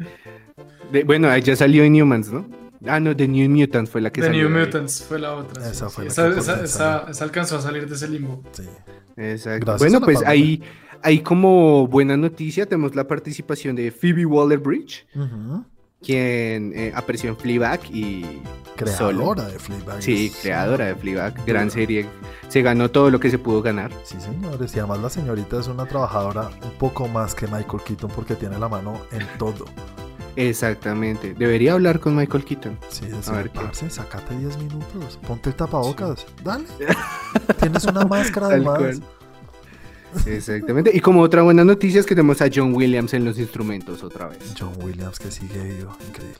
[0.93, 2.47] De- bueno, ya salió Inhumans, ¿no?
[2.87, 4.45] Ah, no, The New Mutants fue la que The salió.
[4.45, 4.67] New de ahí.
[4.67, 5.69] Mutants fue la otra.
[5.69, 5.95] Esa sí.
[5.97, 8.43] fue la Esa, que esa- esa- esa alcanzó a salir de ese limbo.
[8.53, 8.63] Sí.
[9.17, 9.67] Exacto.
[9.67, 10.63] Gracias bueno, pues ahí,
[11.03, 15.65] ahí como buena noticia tenemos la participación de Phoebe Waller-Bridge, Ujú.
[16.03, 18.41] Quien eh, apareció en Fleabag y
[18.97, 19.19] Solo.
[19.35, 20.03] Creadora de Fleabag.
[20.03, 22.07] Sí, creadora de Fleabag, gran serie.
[22.49, 23.91] Se ganó todo lo que se pudo ganar.
[24.05, 24.75] Sí, señores.
[24.75, 28.59] Y además la señorita es una trabajadora un poco más que Michael Keaton porque tiene
[28.59, 29.67] la mano en todo.
[30.37, 31.35] Exactamente.
[31.35, 32.79] Debería hablar con Michael Keaton.
[32.89, 33.61] Sí, A decir, ver qué.
[33.61, 36.65] parce, sacate 10 minutos, ponte el tapabocas, dale.
[37.61, 38.79] Tienes una máscara además.
[38.79, 39.03] cual.
[40.27, 40.91] Exactamente.
[40.95, 44.29] Y como otra buena noticia es que tenemos a John Williams en los instrumentos otra
[44.29, 44.39] vez.
[44.59, 46.37] John Williams que sigue vivo, increíble.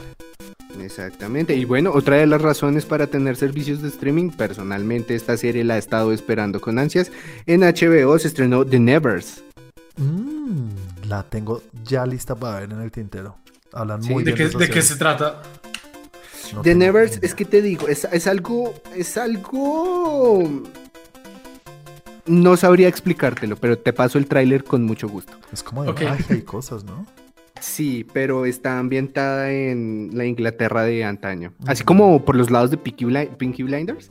[0.81, 1.55] Exactamente.
[1.55, 5.77] Y bueno, otra de las razones para tener servicios de streaming, personalmente esta serie la
[5.77, 7.11] he estado esperando con ansias.
[7.47, 9.43] En HBO se estrenó The Nevers.
[9.97, 13.37] Mm, la tengo ya lista para ver en el tintero.
[13.73, 15.43] Hablan Sí, muy ¿De bien qué, esa de qué se trata?
[16.55, 20.65] No The Nevers, es que te digo, es, es algo, es algo...
[22.27, 25.33] No sabría explicártelo, pero te paso el tráiler con mucho gusto.
[25.53, 26.03] Es como de Ok.
[26.03, 27.07] magia y cosas, ¿no?
[27.61, 31.53] Sí, pero está ambientada en la Inglaterra de antaño.
[31.67, 31.89] Así Ujú.
[31.89, 33.07] como por los lados de Peaky,
[33.37, 34.09] Pinky Blinders.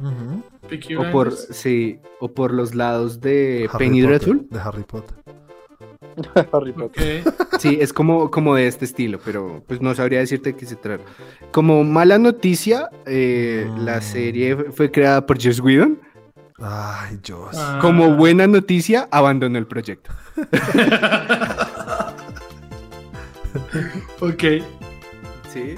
[0.70, 1.48] Peaky O por, Blinders.
[1.58, 4.48] sí, o por los lados de Harry Penny Potter, Dreadful.
[4.52, 5.16] De Harry Potter.
[6.54, 7.24] Harry Potter.
[7.60, 11.04] Sí, es como, como de este estilo, pero pues no sabría decirte qué se trata.
[11.52, 14.02] Como mala noticia, eh, la Mm.
[14.02, 16.00] serie fue creada por Joss Whedon.
[16.62, 17.56] Ay, Dios.
[17.56, 17.80] Ah.
[17.82, 20.12] Como buena noticia, abandonó el proyecto.
[24.22, 24.44] Ok.
[25.52, 25.76] Sí.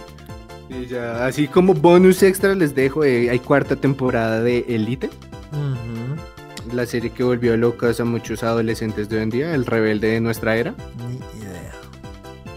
[0.70, 5.10] Y ya, así como bonus extra les dejo, eh, hay cuarta temporada de Elite,
[6.74, 10.22] la serie que volvió locas a muchos adolescentes de hoy en día, el rebelde de
[10.22, 10.74] nuestra era.
[11.08, 11.74] Ni idea.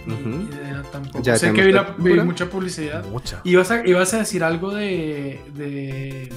[0.06, 0.28] Ujú.
[0.28, 0.53] Ni idea
[0.90, 1.22] tampoco.
[1.22, 3.04] Ya sé que vi, la vi mucha publicidad.
[3.06, 3.40] Mucha.
[3.44, 5.40] Ibas a, ibas a decir algo de.
[5.54, 6.28] de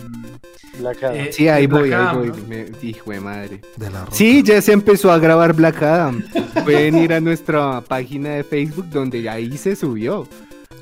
[0.79, 1.15] Black Adam.
[1.15, 2.27] eh, Sí, ahí voy, Black ahí Adam, voy.
[2.29, 2.47] ¿no?
[2.47, 3.61] me- hijo de madre.
[3.77, 4.15] De la roca.
[4.15, 6.23] Sí, ya se empezó a grabar Black Adam.
[6.63, 10.27] Pueden ir a nuestra página de Facebook donde ahí se subió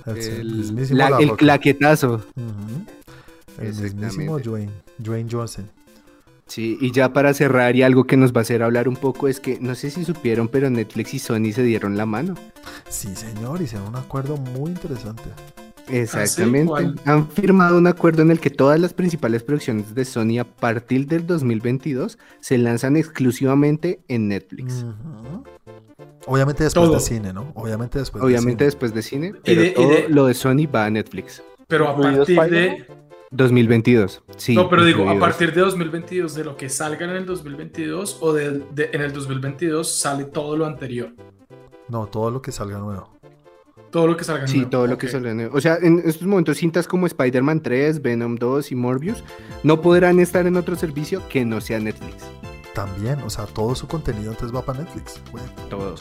[0.05, 2.25] El, el, mismísimo la- La el claquetazo.
[3.57, 4.71] El mismísimo Dwayne.
[4.97, 5.69] Dwayne Johnson.
[6.47, 9.27] Sí, y ya para cerrar y algo que nos va a hacer hablar un poco
[9.27, 12.35] es que no sé si supieron, pero Netflix y Sony se dieron la mano.
[12.87, 15.23] Sí, señor, hicieron un acuerdo muy interesante.
[15.89, 16.71] Exactamente.
[17.05, 17.13] ¿Ah.
[17.13, 21.07] Han firmado un acuerdo en el que todas las principales producciones de Sony a partir
[21.07, 24.85] del 2022 se lanzan exclusivamente en Netflix.
[26.27, 26.95] Obviamente después Todo.
[26.95, 27.51] de cine, ¿no?
[27.55, 28.65] Obviamente después de Obviamente cine.
[28.65, 31.41] después de cine, pero de- y todo de- lo de Sony va a Netflix.
[31.67, 32.85] Pero a ¿Incluido partir de.
[33.31, 33.37] Spider-Man?
[33.37, 34.23] 2022.
[34.37, 38.17] Sí, no, pero digo, a partir de 2022, de lo que salga en el 2022
[38.21, 41.09] o de, de- en el 2022 sale todo lo anterior.
[41.89, 43.09] No, todo lo que salga nuevo.
[43.91, 44.71] Todo lo que salga Sí, nuevo.
[44.71, 45.33] todo lo que sale.
[45.33, 45.55] nuevo.
[45.57, 49.23] O sea, en estos momentos cintas como Spider-Man 3, Venom 2 y Morbius
[49.63, 52.25] no podrán estar en otro servicio que no sea Netflix.
[52.73, 55.21] También, o sea, todo su contenido entonces va para Netflix.
[55.31, 55.43] güey.
[55.69, 55.95] Todo.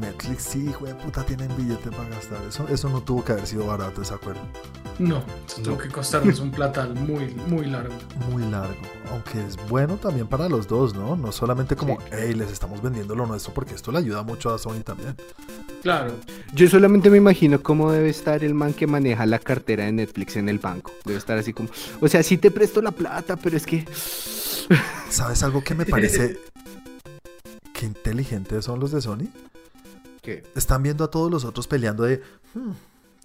[0.00, 2.38] Netflix sí, hijo de puta, tienen billete para gastar.
[2.48, 4.40] Eso, eso no tuvo que haber sido barato ese acuerdo.
[4.98, 7.94] No, eso tuvo que costarnos un platal muy, muy largo.
[8.30, 8.74] Muy largo.
[9.10, 11.16] Aunque es bueno también para los dos, ¿no?
[11.16, 12.06] No solamente como, Sí.
[12.12, 15.16] hey, les estamos vendiendo lo nuestro, porque esto le ayuda mucho a Sony también.
[15.82, 16.12] Claro.
[16.54, 20.36] Yo solamente me imagino cómo debe estar el man que maneja la cartera de Netflix
[20.36, 20.92] en el banco.
[21.04, 21.68] Debe estar así como,
[22.00, 23.84] o sea, sí te presto la plata, pero es que...
[25.10, 26.38] ¿Sabes algo que me parece
[27.74, 29.28] que inteligentes son los de Sony?
[30.22, 30.44] ¿Qué?
[30.54, 32.22] Están viendo a todos los otros peleando de
[32.54, 32.70] "Hmm,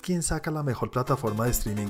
[0.01, 1.89] quién saca la mejor plataforma de streaming.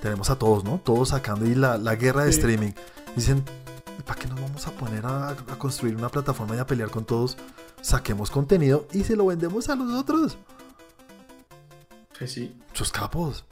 [0.00, 0.80] Tenemos a todos, ¿no?
[0.82, 2.38] Todos sacando y la, la guerra de Sí.
[2.40, 2.72] streaming.
[3.14, 3.44] Dicen,
[3.98, 6.90] "¿Y ¿para qué nos vamos a poner a, a construir una plataforma y a pelear
[6.90, 7.36] con todos?
[7.82, 10.38] Saquemos contenido y se lo vendemos a los otros.
[12.18, 13.44] Pues sí, Sus capos.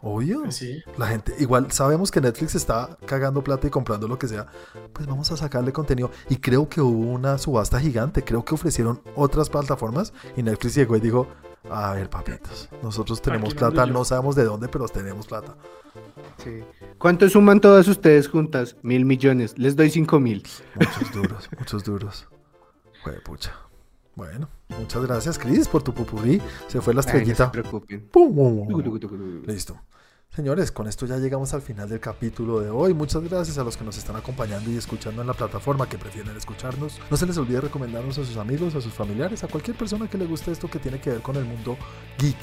[0.00, 0.42] Obvio.
[0.42, 0.82] pues sí.
[0.96, 4.46] La gente, igual sabemos que Netflix está cagando plata y comprando lo que sea,
[4.92, 6.10] pues vamos a sacarle contenido.
[6.28, 10.96] Y creo que hubo una subasta gigante, creo que ofrecieron otras plataformas y Netflix llegó
[10.96, 11.26] y dijo,
[11.70, 13.98] a ver papitos, nosotros tenemos Aquí plata, ando yo".
[13.98, 15.56] no sabemos de dónde, pero tenemos plata.
[16.42, 16.60] Sí.
[16.98, 18.76] ¿Cuánto suman todas ustedes juntas?
[18.82, 19.58] Mil millones.
[19.58, 20.44] Les doy cinco mil.
[20.76, 22.28] Muchos duros, muchos duros.
[23.02, 23.52] Jue pucha.
[24.18, 26.42] Bueno, muchas gracias Chris por tu pupurrí.
[26.66, 27.52] Se fue la Ay, no se estrellita.
[27.52, 28.08] preocupen.
[28.08, 29.42] Pum, pum, pum.
[29.46, 29.80] Listo.
[30.34, 32.94] Señores, con esto ya llegamos al final del capítulo de hoy.
[32.94, 36.36] Muchas gracias a los que nos están acompañando y escuchando en la plataforma que prefieren
[36.36, 36.98] escucharnos.
[37.08, 40.18] No se les olvide recomendarnos a sus amigos, a sus familiares, a cualquier persona que
[40.18, 41.76] le guste esto que tiene que ver con el mundo
[42.18, 42.36] geek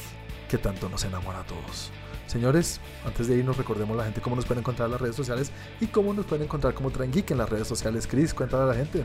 [0.49, 1.91] que tanto nos enamora a todos.
[2.25, 5.15] Señores, antes de irnos recordemos a la gente cómo nos pueden encontrar en las redes
[5.17, 8.07] sociales y cómo nos pueden encontrar como Tren Geek en las redes sociales.
[8.07, 9.03] Chris, cuéntale a la gente.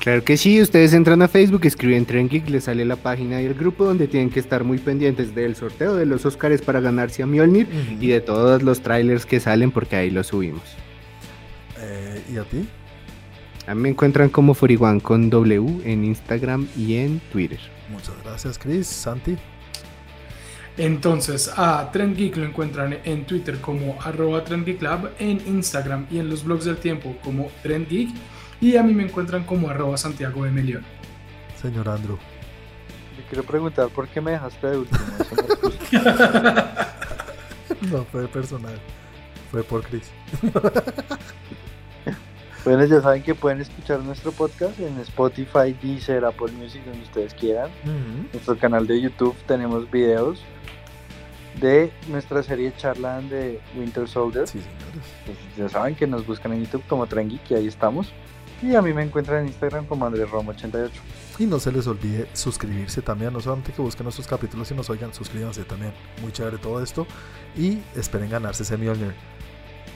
[0.00, 3.46] Claro que sí, ustedes entran a Facebook, escriben Tren Geek, les sale la página y
[3.46, 7.22] el grupo donde tienen que estar muy pendientes del sorteo de los Oscars para ganarse
[7.22, 7.66] a Mjolnir
[8.00, 10.62] y de todos los trailers que salen porque ahí los subimos.
[11.80, 12.66] Eh, ¿Y a ti?
[13.66, 17.60] A mí me encuentran como Foriwan con W en Instagram y en Twitter.
[17.90, 18.86] Muchas gracias, Chris.
[18.86, 19.36] Santi.
[20.78, 26.06] Entonces, a Trend Geek lo encuentran en Twitter como arroba Trend Geek Lab, en Instagram
[26.10, 28.10] y en los blogs del tiempo como Trend Geek.
[28.60, 30.84] Y a mí me encuentran como arroba Santiago de Melión.
[31.60, 32.16] Señor Andrew.
[33.16, 35.00] Yo quiero preguntar por qué me dejaste de último.
[35.20, 35.98] Eso no es justo.
[37.92, 38.76] No fue personal.
[39.52, 40.10] Fue por Chris.
[42.64, 47.32] Bueno, ya saben que pueden escuchar nuestro podcast en Spotify, Deezer, Apple Music, donde ustedes
[47.32, 47.70] quieran.
[47.84, 50.42] En nuestro canal de YouTube tenemos videos
[51.60, 54.46] de nuestra serie Charlan de Winter Soldier.
[54.46, 55.10] Sí, señores.
[55.24, 58.12] Pues ya saben que nos buscan en YouTube como Trengeek y ahí estamos.
[58.62, 60.90] Y a mí me encuentran en Instagram como AndrésRomo88.
[61.38, 64.90] Y no se les olvide suscribirse también, no solamente que busquen nuestros capítulos y nos
[64.90, 65.92] oigan, suscríbanse también.
[66.20, 67.06] Muy chévere todo esto.
[67.56, 69.14] Y esperen ganarse ese Mjolnir.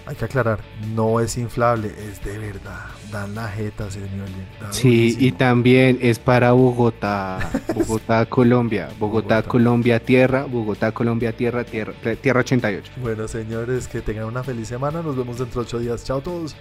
[0.05, 0.59] Hay que aclarar,
[0.95, 2.87] no es inflable, es de verdad.
[3.11, 4.47] Dan la jeta ese Mjolnir.
[4.71, 9.49] Sí, y también es para Bogotá, Bogotá, Colombia, Bogotá, Bogotá.
[9.49, 12.93] Colombia, tierra, Bogotá, Colombia, tierra, tierra, tierra 88.
[13.03, 15.03] Bueno, señores, que tengan una feliz semana.
[15.03, 16.05] Nos vemos dentro de ocho días.
[16.05, 16.57] Chao a todos.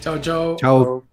[0.00, 0.56] Chao, chao.
[0.56, 1.11] Chao.